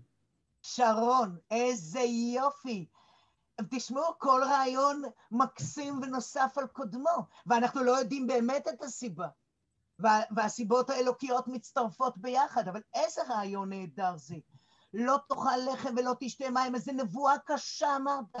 [0.62, 2.00] שרון, איזה
[2.34, 2.86] יופי.
[3.70, 9.28] תשמעו, כל רעיון מקסים ונוסף על קודמו, ואנחנו לא יודעים באמת את הסיבה.
[9.98, 14.36] וה, והסיבות האלוקיות מצטרפות ביחד, אבל איזה רעיון נהדר זה.
[14.94, 18.36] לא תאכל לחם ולא תשתה מים, איזה נבואה קשה אמרת.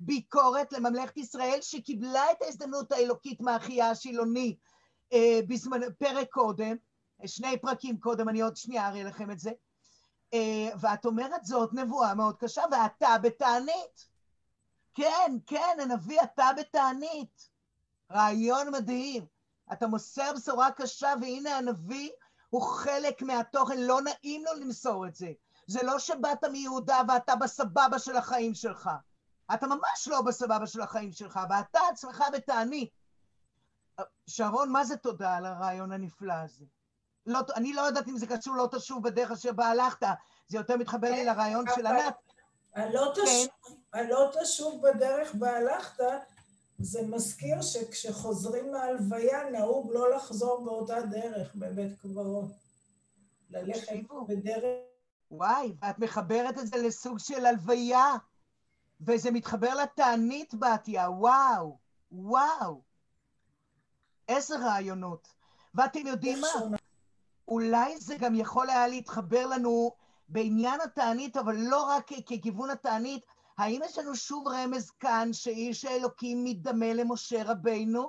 [0.00, 4.56] ביקורת לממלכת ישראל שקיבלה את ההזדמנות האלוקית מאחיה השילוני
[5.12, 6.76] אה, בזמן, פרק קודם,
[7.26, 9.50] שני פרקים קודם, אני עוד שנייה אראה לכם את זה.
[10.34, 14.08] אה, ואת אומרת זאת נבואה מאוד קשה, ואתה בתענית.
[14.94, 17.48] כן, כן, הנביא, אתה בתענית.
[18.12, 19.26] רעיון מדהים.
[19.72, 22.10] אתה מוסר בשורה קשה, והנה הנביא
[22.50, 25.32] הוא חלק מהתוכן, לא נעים לו למסור את זה.
[25.66, 28.90] זה לא שבאת מיהודה ואתה בסבבה של החיים שלך.
[29.54, 32.90] אתה ממש לא בסבבה של החיים שלך, ואתה עצמך בתענית.
[34.26, 36.64] שרון, מה זה תודה על הרעיון הנפלא הזה?
[37.26, 40.06] לא, אני לא יודעת אם זה קשור לא תשוב בדרך אשר בה הלכת,
[40.48, 42.14] זה יותר מתחבר לי לרעיון של ענת.
[42.74, 43.22] הלא כן.
[43.22, 46.04] תשוב, הלא תשוב בדרך בה הלכת,
[46.82, 52.50] זה מזכיר שכשחוזרים מהלוויה נהוג לא לחזור באותה דרך בבית קברות.
[53.50, 53.92] ללכת.
[54.28, 54.64] בדרך...
[55.30, 58.14] וואי, ואת מחברת את זה לסוג של הלוויה,
[59.00, 61.78] וזה מתחבר לתענית בתיה, וואו,
[62.12, 62.82] וואו.
[64.28, 65.28] איזה רעיונות.
[65.74, 66.46] ואתם יודעים מה?
[66.52, 66.76] שונה.
[67.48, 69.92] אולי זה גם יכול היה להתחבר לנו
[70.28, 73.24] בעניין התענית, אבל לא רק כ- ככיוון התענית.
[73.58, 78.08] האם יש לנו שוב רמז כאן שאיש האלוקים מתדמה למשה רבינו?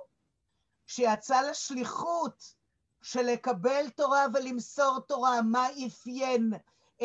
[0.88, 2.54] שיצא לשליחות,
[3.02, 6.54] שלקבל תורה ולמסור תורה, מה אפיין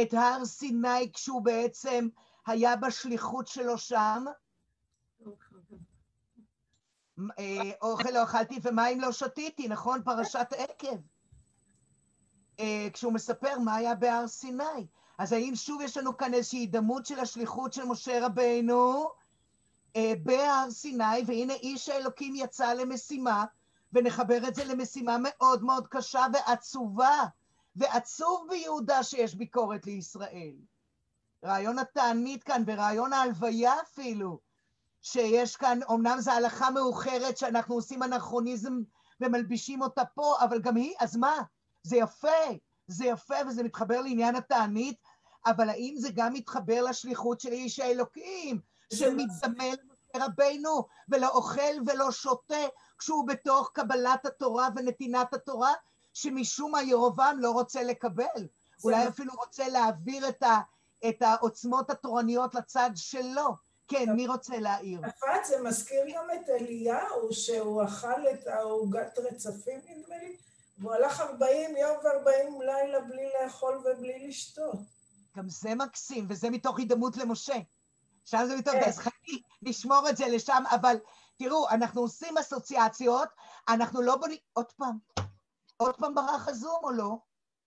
[0.02, 2.08] את הר סיני כשהוא בעצם
[2.46, 4.24] היה בשליחות שלו שם?
[7.38, 10.02] אה, אוכל לא אכלתי ומים לא שתיתי, נכון?
[10.02, 10.96] פרשת עקב.
[12.60, 14.86] אה, כשהוא מספר מה היה בהר סיני.
[15.18, 19.10] אז האם שוב יש לנו כאן איזושהי הידמות של השליחות של משה רבנו
[19.96, 23.44] אה, בהר סיני, והנה איש האלוקים יצא למשימה,
[23.92, 27.24] ונחבר את זה למשימה מאוד מאוד קשה ועצובה,
[27.76, 30.54] ועצוב ביהודה שיש ביקורת לישראל.
[31.44, 34.38] רעיון התענית כאן ורעיון ההלוויה אפילו,
[35.02, 38.80] שיש כאן, אמנם זו הלכה מאוחרת שאנחנו עושים אנכרוניזם
[39.20, 41.42] ומלבישים אותה פה, אבל גם היא, אז מה?
[41.82, 42.28] זה יפה,
[42.86, 44.96] זה יפה וזה מתחבר לעניין התענית,
[45.50, 48.60] אבל האם זה גם מתחבר לשליחות של איש האלוקים,
[48.92, 49.74] שמתזמן
[50.16, 52.66] רבנו ולא אוכל ולא שותה
[52.98, 55.72] כשהוא בתוך קבלת התורה ונתינת התורה,
[56.14, 58.48] שמשום מה ירובעם לא רוצה לקבל.
[58.84, 60.60] אולי אפילו רוצה להעביר את, ה,
[61.08, 63.68] את העוצמות התורניות לצד שלו.
[63.88, 65.00] כן, מי רוצה להעיר?
[65.08, 70.36] יפת, זה מזכיר גם את אליהו, שהוא אכל את העוגת רצפים, נדמה לי,
[70.78, 74.76] והוא הלך 40 יום ו-40 לילה בלי לאכול ובלי לשתות.
[75.38, 77.56] גם זה מקסים, וזה מתוך הידמות למשה.
[78.24, 78.88] שם זה מתוך, כן.
[78.88, 80.96] אז חכי, נשמור את זה לשם, אבל
[81.36, 83.28] תראו, אנחנו עושים אסוציאציות,
[83.68, 84.98] אנחנו לא בונים, עוד פעם,
[85.76, 87.18] עוד פעם ברח הזום או לא?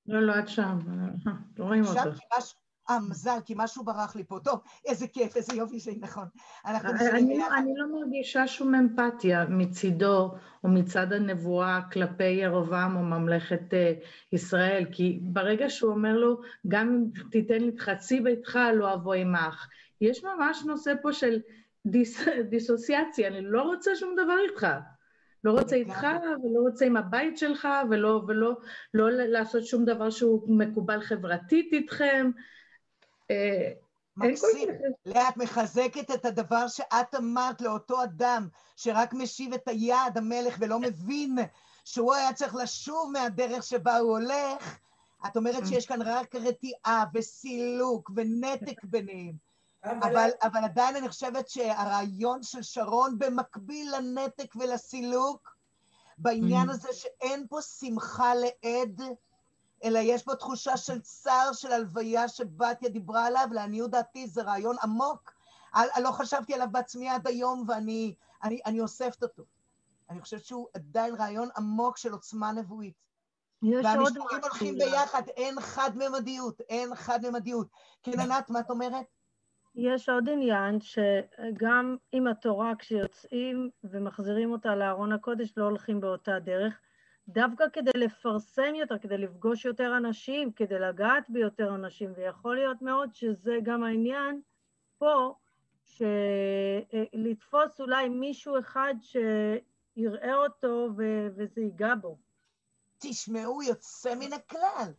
[0.05, 0.79] לא, לא, את שם,
[1.27, 2.59] אה, לא רואים משהו,
[2.91, 4.39] אה, מזל, כי משהו ברח לי פה.
[4.43, 6.25] טוב, איזה כיף, איזה יופי שנכון.
[6.65, 7.55] אנחנו נשארים אני, ביחד.
[7.57, 10.31] אני לא מרגישה שום אמפתיה מצידו
[10.63, 13.93] או מצד הנבואה כלפי ירבעם או ממלכת אה,
[14.31, 19.67] ישראל, כי ברגע שהוא אומר לו, גם אם תיתן לי חצי ביתך, לא אבוא עמך.
[20.01, 21.39] יש ממש נושא פה של
[21.85, 24.67] דיס, דיסוציאציה, אני לא רוצה שום דבר איתך.
[25.43, 26.07] לא רוצה איתך,
[26.43, 28.57] ולא רוצה עם הבית שלך, ולא, ולא
[28.93, 32.31] לא לעשות שום דבר שהוא מקובל חברתית איתכם.
[33.31, 33.71] אה,
[34.17, 34.69] מקסים.
[35.05, 40.79] לאה, את מחזקת את הדבר שאת אמרת לאותו אדם שרק משיב את היד, המלך, ולא
[40.79, 41.37] מבין
[41.85, 44.77] שהוא היה צריך לשוב מהדרך שבה הוא הולך.
[45.27, 49.33] את אומרת שיש כאן רק רתיעה וסילוק ונתק ביניהם.
[49.83, 55.55] אבל, אבל עדיין אני חושבת שהרעיון של שרון במקביל לנתק ולסילוק,
[56.17, 56.71] בעניין Mhm.
[56.71, 59.01] הזה שאין פה שמחה לעד,
[59.83, 64.75] אלא יש פה תחושה של צער, של הלוויה שבתיה דיברה עליו, לעניות דעתי זה רעיון
[64.83, 65.33] עמוק.
[65.75, 69.43] אני לא חשבתי עליו בעצמי עד היום, ואני אני, אני אוספת אותו.
[70.09, 72.93] אני חושבת שהוא עדיין רעיון עמוק של עוצמה נבואית.
[73.63, 74.21] והמשפטים.
[74.43, 77.67] הולכים ביחד, אין חד-ממדיות, אין חד-ממדיות.
[78.03, 79.05] כן, ענת, מה את אומרת?
[79.75, 86.79] יש עוד עניין שגם עם התורה, כשיוצאים ומחזירים אותה לארון הקודש, לא הולכים באותה דרך.
[87.27, 93.09] דווקא כדי לפרסם יותר, כדי לפגוש יותר אנשים, כדי לגעת ביותר אנשים, ויכול להיות מאוד
[93.13, 94.41] שזה גם העניין
[94.97, 95.33] פה,
[97.13, 102.17] שלתפוס אולי מישהו אחד שיראה אותו ו- וזה ייגע בו.
[102.99, 104.93] תשמעו, יוצא מן הכלל.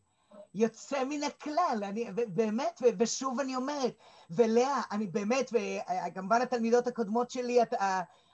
[0.54, 3.96] יוצא מן הכלל, אני באמת, ושוב אני אומרת,
[4.30, 7.72] ולאה, אני באמת, וכמובן התלמידות הקודמות שלי, הת-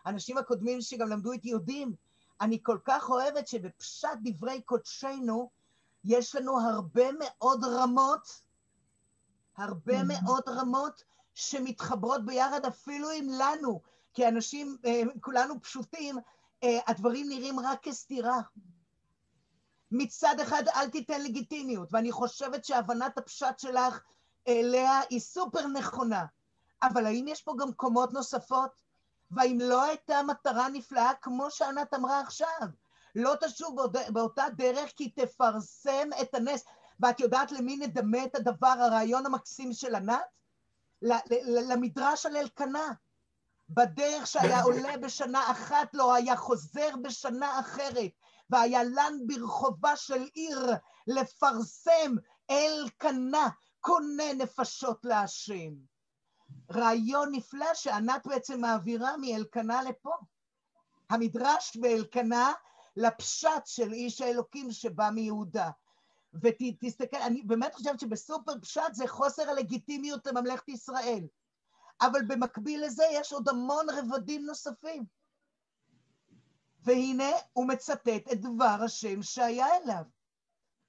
[0.05, 1.95] האנשים הקודמים שגם למדו איתי יודעים,
[2.41, 5.51] אני כל כך אוהבת שבפשט דברי קודשנו,
[6.05, 8.43] יש לנו הרבה מאוד רמות,
[9.57, 11.05] הרבה מאוד רמות
[11.35, 13.81] שמתחברות ביחד אפילו עם לנו,
[14.15, 16.19] כי אנשים, אה, כולנו פשוטים,
[16.63, 18.41] אה, הדברים נראים רק כסתירה.
[19.91, 24.01] מצד אחד אל תיתן לגיטימיות, ואני חושבת שהבנת הפשט שלך
[24.49, 26.25] אליה היא סופר נכונה,
[26.83, 28.88] אבל האם יש פה גם קומות נוספות?
[29.31, 32.69] והאם לא הייתה מטרה נפלאה, כמו שענת אמרה עכשיו,
[33.15, 36.65] לא תשוב באות- באותה דרך כי תפרסם את הנס.
[37.01, 40.21] ואת יודעת למי נדמה את הדבר, הרעיון המקסים של ענת?
[41.69, 42.93] למדרש על אלקנה.
[43.71, 48.11] בדרך שהיה עולה בשנה אחת, לא היה חוזר בשנה אחרת.
[48.51, 50.59] והיה לן ברחובה של עיר
[51.07, 52.15] לפרסם
[52.51, 53.49] אלקנה,
[53.81, 55.98] קונה נפשות להשם.
[56.73, 60.15] רעיון נפלא שענת בעצם מעבירה מאלקנה לפה.
[61.11, 62.53] המדרש באלקנה
[62.97, 65.71] לפשט של איש האלוקים שבא מיהודה.
[66.43, 71.27] ותסתכל, אני באמת חושבת שבסופר פשט זה חוסר הלגיטימיות לממלכת ישראל.
[72.01, 75.05] אבל במקביל לזה יש עוד המון רבדים נוספים.
[76.81, 80.03] והנה הוא מצטט את דבר השם שהיה אליו.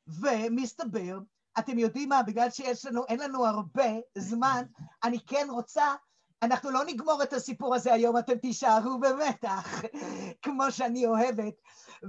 [0.07, 1.19] ומסתבר,
[1.60, 4.64] אתם יודעים מה, בגלל שיש לנו, אין לנו הרבה זמן,
[5.03, 5.95] אני כן רוצה,
[6.41, 9.81] אנחנו לא נגמור את הסיפור הזה היום, אתם תישארו במתח,
[10.44, 11.53] כמו שאני אוהבת,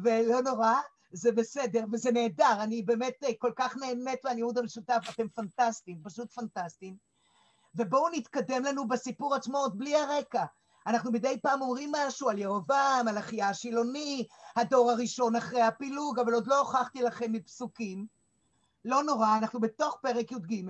[0.03, 0.75] ולא נורא,
[1.13, 6.33] זה בסדר, וזה נהדר, אני באמת אה, כל כך נהנית מהניעוד המשותף, אתם פנטסטיים, פשוט
[6.33, 6.97] פנטסטיים.
[7.75, 10.45] ובואו נתקדם לנו בסיפור עצמו עוד בלי הרקע.
[10.87, 16.35] אנחנו מדי פעם אומרים משהו על ירובעם, על אחיה השילוני, הדור הראשון אחרי הפילוג, אבל
[16.35, 18.07] עוד לא הוכחתי לכם מפסוקים.
[18.85, 20.65] לא נורא, אנחנו בתוך פרק י"ג,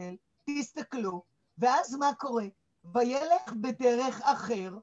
[0.45, 1.23] תסתכלו,
[1.59, 2.47] ואז מה קורה?
[2.95, 4.79] וילך בדרך אחר,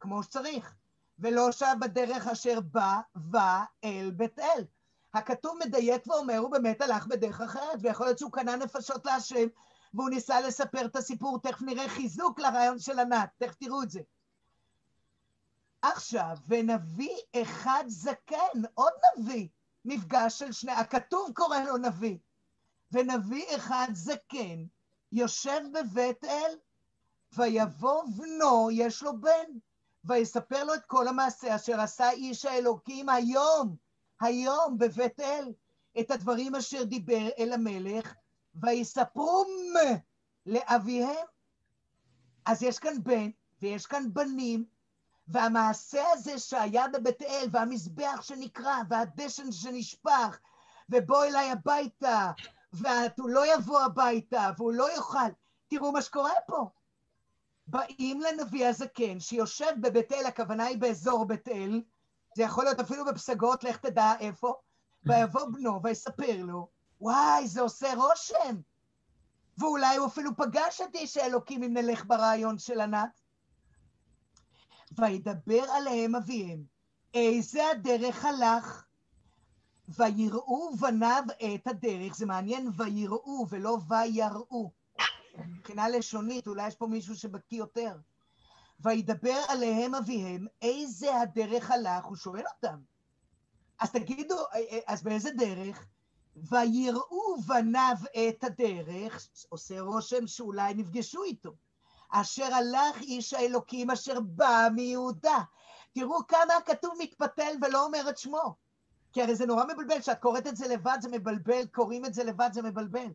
[0.00, 0.74] כמו שצריך,
[1.18, 4.64] ולא שב בדרך אשר בא, בא אל בית אל.
[5.14, 9.46] הכתוב מדייק ואומר, הוא באמת הלך בדרך אחרת, ויכול להיות שהוא קנה נפשות להשם,
[9.94, 14.00] והוא ניסה לספר את הסיפור, תכף נראה חיזוק לרעיון של ענת, תכף תראו את זה.
[15.82, 19.48] עכשיו, ונביא אחד זקן, עוד נביא,
[19.84, 22.18] מפגש של שני, הכתוב קורא לו נביא,
[22.92, 24.64] ונביא אחד זקן,
[25.12, 26.56] יושב בבית אל,
[27.32, 29.58] ויבוא בנו, יש לו בן,
[30.04, 33.76] ויספר לו את כל המעשה אשר עשה איש האלוקים היום,
[34.20, 35.52] היום בבית אל,
[36.00, 38.14] את הדברים אשר דיבר אל המלך,
[38.54, 39.46] ויספרום
[40.46, 41.26] לאביהם.
[42.46, 43.30] אז יש כאן בן,
[43.62, 44.64] ויש כאן בנים,
[45.28, 50.38] והמעשה הזה שהיה בבית אל, והמזבח שנקרע, והדשן שנשפך,
[50.88, 52.32] ובוא אליי הביתה,
[52.72, 55.30] והוא לא יבוא הביתה, והוא לא יאכל.
[55.68, 56.70] תראו מה שקורה פה.
[57.66, 61.82] באים לנביא הזקן שיושב בבית אל, הכוונה היא באזור בית אל,
[62.36, 64.54] זה יכול להיות אפילו בפסגות, לך תדע איפה,
[65.04, 66.68] ויבוא בנו ויספר לו,
[67.00, 68.56] וואי, זה עושה רושם.
[69.58, 73.20] ואולי הוא אפילו פגש את איש האלוקים אם נלך ברעיון של ענת.
[74.98, 76.64] וידבר עליהם אביהם,
[77.14, 78.84] איזה הדרך הלך?
[79.96, 81.22] ויראו בניו
[81.54, 84.70] את הדרך, זה מעניין ויראו ולא ויראו.
[85.46, 87.96] מבחינה לשונית, אולי יש פה מישהו שבקיא יותר.
[88.80, 92.04] וידבר עליהם אביהם, איזה הדרך הלך?
[92.04, 92.78] הוא שואל אותם.
[93.80, 94.36] אז תגידו,
[94.86, 95.86] אז באיזה דרך?
[96.36, 97.96] ויראו בניו
[98.28, 101.54] את הדרך, עושה רושם שאולי נפגשו איתו.
[102.10, 105.38] אשר הלך איש האלוקים אשר בא מיהודה.
[105.92, 108.54] תראו כמה הכתוב מתפתל ולא אומר את שמו.
[109.12, 112.24] כי הרי זה נורא מבלבל, כשאת קוראת את זה לבד זה מבלבל, קוראים את זה
[112.24, 113.08] לבד זה מבלבל.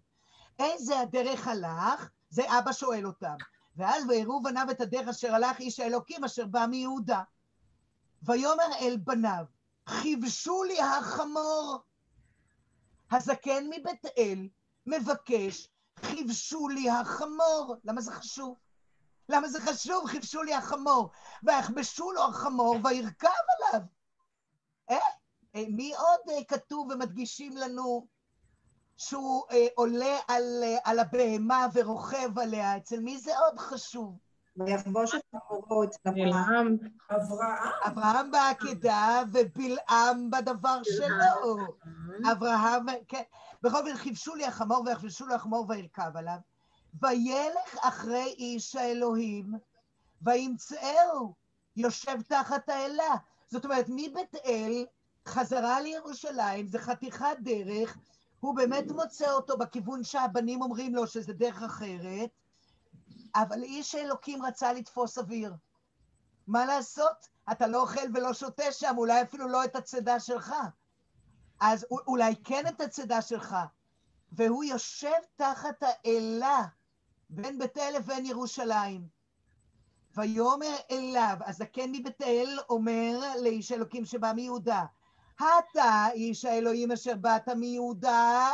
[0.60, 2.10] איזה הדרך הלך?
[2.30, 3.36] זה אבא שואל אותם.
[3.76, 7.22] ואז ויראו בניו את הדרך אשר הלך איש האלוקים אשר בא מיהודה.
[8.24, 9.45] ויאמר אל בניו,
[9.88, 11.80] חיבשו לי החמור.
[13.11, 14.49] הזקן מבית אל
[14.86, 15.69] מבקש,
[15.99, 17.76] חיבשו לי החמור.
[17.84, 18.57] למה זה חשוב?
[19.30, 20.07] למה זה חשוב?
[20.07, 21.10] חיבשו לי החמור.
[21.44, 23.82] ויחבשו לו החמור וירכב עליו.
[24.90, 24.98] אה?
[25.56, 28.07] אה מי עוד אה, כתוב ומדגישים לנו
[28.98, 32.78] שהוא אה, עולה על, על הבהמה ורוכב עליה?
[32.78, 34.18] אצל מי זה עוד חשוב?
[34.57, 36.78] ויחבוש את חמורו אצל אברהם.
[37.11, 37.72] אברהם?
[37.88, 41.57] אברהם בעקדה ובלעם בדבר שלו.
[42.32, 43.22] אברהם, כן.
[43.61, 46.38] בכל זאת, חיבשו לי החמור ויחבשו לו החמור וירכב עליו.
[47.02, 49.53] וילך אחרי איש האלוהים,
[50.22, 51.34] וימצאהו,
[51.76, 53.15] יושב תחת האלה.
[53.48, 54.86] זאת אומרת, מבית אל
[55.28, 57.98] חזרה לירושלים, זה חתיכת דרך,
[58.40, 62.30] הוא באמת מוצא אותו בכיוון שהבנים אומרים לו שזה דרך אחרת,
[63.36, 65.54] אבל איש האלוקים רצה לתפוס אוויר.
[66.48, 67.28] מה לעשות?
[67.52, 70.54] אתה לא אוכל ולא שותה שם, אולי אפילו לא את הצידה שלך.
[71.60, 73.56] אז אולי כן את הצידה שלך.
[74.32, 76.62] והוא יושב תחת האלה
[77.30, 79.08] בין בית אל לבין ירושלים.
[80.16, 84.86] ויאמר אליו, הזקן מבית אל אומר לאיש האלוקים שבא מיהודה,
[85.38, 88.51] אתה איש האלוהים אשר באת מיהודה?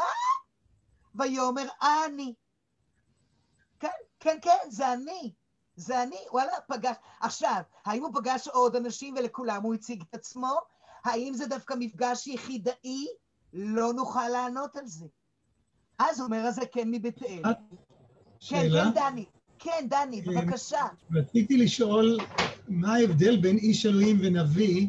[1.15, 2.34] ויאמר אני.
[3.80, 3.88] כן,
[4.19, 5.34] כן, כן, זה אני.
[5.76, 6.95] זה אני, וואלה, פגש.
[7.22, 10.57] עכשיו, האם הוא פגש עוד אנשים ולכולם הוא הציג את עצמו?
[11.03, 13.07] האם זה דווקא מפגש יחידאי?
[13.53, 15.05] לא נוכל לענות על זה.
[15.99, 17.41] אז אומר הזקן מבית אל.
[18.49, 19.26] כן, כן, דני.
[19.60, 20.85] כן, דני, בבקשה.
[21.11, 22.18] רציתי לשאול
[22.68, 24.88] מה ההבדל בין איש אלוהים ונביא,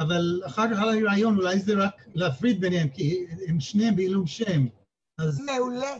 [0.00, 4.26] אבל אחר כך עלה לי רעיון, אולי זה רק להפריד ביניהם, כי הם שניהם בעילום
[4.26, 4.66] שם.
[5.18, 5.40] אז...
[5.40, 5.96] מעולה.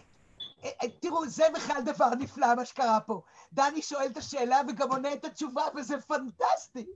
[1.00, 3.22] תראו, זה בכלל דבר נפלא מה שקרה פה.
[3.52, 6.86] דני שואל את השאלה וגם עונה את התשובה, וזה פנטסטי.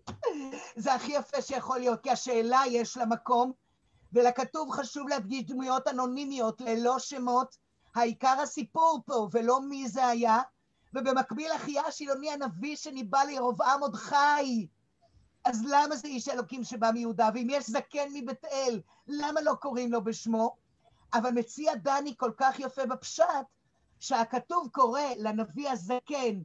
[0.76, 3.52] זה הכי יפה שיכול להיות, כי השאלה יש לה מקום,
[4.12, 7.56] ולכתוב חשוב להדגיש דמויות אנונימיות ללא שמות,
[7.94, 10.38] העיקר הסיפור פה, ולא מי זה היה,
[10.94, 14.66] ובמקביל אחיה השילוני הנביא שניבא לירבעם עוד חי.
[15.44, 17.28] אז למה זה איש אלוקים שבא מיהודה?
[17.34, 20.56] ואם יש זקן מבית אל, למה לא קוראים לו בשמו?
[21.14, 23.24] אבל מציע דני כל כך יפה בפשט,
[24.00, 26.42] שהכתוב קורא לנביא הזקן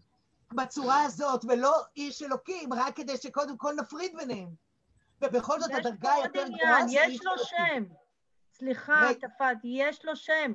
[0.54, 4.50] בצורה הזאת, ולא איש אלוקים, רק כדי שקודם כל נפריד ביניהם.
[5.22, 7.14] ובכל זאת הדרגה היותר גבוהה זה איש אלוקים.
[7.14, 7.84] יש לו שם.
[8.54, 9.10] סליחה.
[9.22, 10.54] תפת, יש לו שם.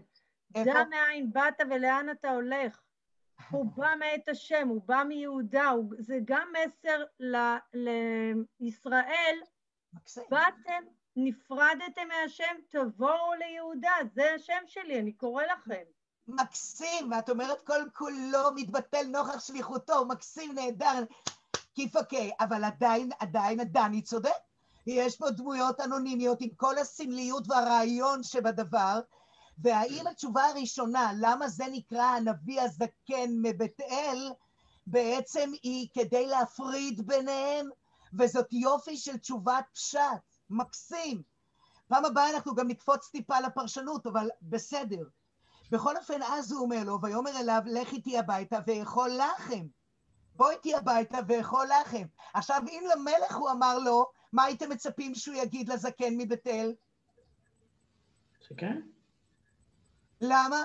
[0.55, 0.73] איפה?
[0.73, 2.81] דע מאין באת ולאן אתה הולך.
[3.51, 7.59] הוא בא מאת השם, הוא בא מיהודה, הוא- זה גם מסר ל-
[8.61, 9.37] לישראל,
[9.95, 10.25] מקסים.
[10.31, 10.83] באתם,
[11.17, 15.83] נפרדתם מהשם, תבואו ליהודה, זה השם שלי, אני קורא לכם.
[16.29, 21.05] מקסים, ואת אומרת כל כולו מתבטל נוכח שליחותו, מקסים, נהדר,
[21.75, 24.31] כיפקי, אבל עדיין, עדיין הדני צודק.
[24.87, 29.01] יש פה דמויות אנונימיות עם כל הסמליות והרעיון שבדבר,
[29.59, 34.33] והאם התשובה הראשונה, למה זה נקרא הנביא הזקן מבית אל,
[34.87, 37.69] בעצם היא כדי להפריד ביניהם,
[38.19, 40.01] וזאת יופי של תשובת פשט,
[40.51, 41.23] מקסים.
[41.89, 45.05] פעם הבאה אנחנו גם נקפוץ טיפה לפרשנות, אבל בסדר.
[45.71, 49.67] בכל אופן, אז הוא אומר לו, ויאמר אליו, לך איתי הביתה ואכול לחם.
[50.37, 52.07] בוא איתי הביתה ואכול לחם.
[52.35, 56.75] עכשיו, אם למלך הוא אמר לו, מה הייתם מצפים שהוא יגיד לזקן מבית אל?
[58.41, 58.81] שכן?
[60.29, 60.65] למה?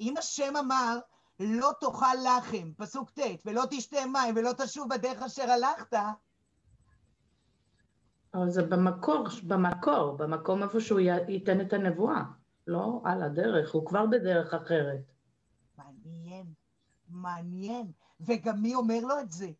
[0.00, 0.98] אם השם אמר,
[1.40, 5.96] לא תאכל לחם, פסוק ט', ולא תשתה מים, ולא תשוב בדרך אשר הלכת,
[8.34, 12.22] אבל זה במקור, במקור, במקום איפה שהוא ייתן את הנבואה,
[12.66, 15.00] לא על הדרך, הוא כבר בדרך אחרת.
[15.78, 16.46] מעניין,
[17.08, 17.92] מעניין.
[18.20, 19.50] וגם מי אומר לו את זה?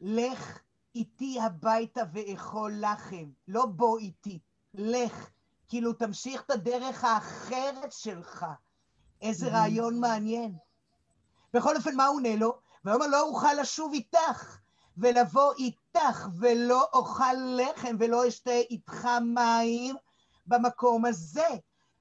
[0.00, 0.60] לך
[0.94, 3.30] איתי הביתה ואכול לחם.
[3.48, 4.38] לא בוא איתי,
[4.74, 5.30] לך.
[5.68, 8.46] כאילו, תמשיך את הדרך האחרת שלך.
[9.22, 10.54] איזה רעיון מעניין.
[11.54, 12.58] בכל אופן, מה הוא עונה לו?
[12.84, 14.58] ויאמר לא אוכל לשוב איתך,
[14.98, 19.96] ולבוא איתך, ולא אוכל לחם, ולא אשתה איתך מים
[20.46, 21.48] במקום הזה.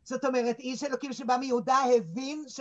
[0.03, 2.60] זאת אומרת, איש אלוקים שבא מיהודה הבין ש...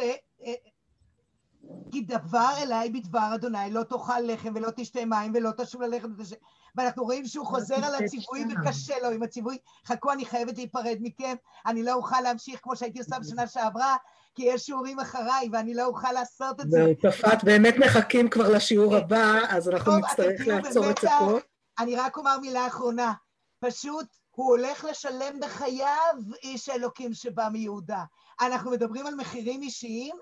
[1.91, 5.83] כי דבר אליי בדבר אדוני, לא תאכל לחם ולא תשתה מים ולא תשוב
[6.19, 6.33] ותש...
[6.77, 8.45] ואנחנו רואים שהוא חוזר על הציווי.
[8.45, 9.59] וקשה לו עם הציווי.
[9.87, 11.35] חכו, אני חייבת להיפרד מכם,
[11.67, 13.97] אני לא אוכל להמשיך כמו שהייתי עושה בשנה שעברה,
[14.35, 16.79] כי יש שיעורים אחריי ואני לא אוכל לעשות את זה.
[16.79, 20.99] זהו, צפת, באמת מחכים כבר לשיעור הבא, אז אנחנו נצטרך לעצור את.
[20.99, 21.39] פה.
[21.79, 23.13] אני רק אומר מילה אחרונה.
[23.61, 28.05] פשוט, הוא הולך לשלם בחייו איש האלוקים שבא מיהודה.
[28.41, 30.17] אנחנו מדברים על מחירים אישיים,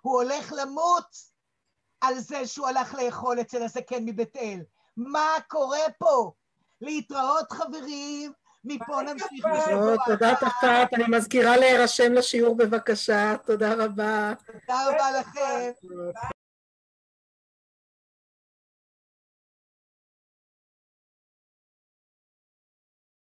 [0.00, 1.16] הוא הולך למות
[2.00, 4.60] על זה שהוא הלך לאכול אצל הזקן מבית אל.
[4.96, 6.32] מה קורה פה?
[6.80, 8.32] להתראות חברים,
[8.64, 10.34] מפה נמשיך בשבוע תודה הבא.
[10.34, 14.32] תפת, אני מזכירה להירשם לשיעור בבקשה, תודה רבה.
[14.46, 15.70] תודה רבה לכם.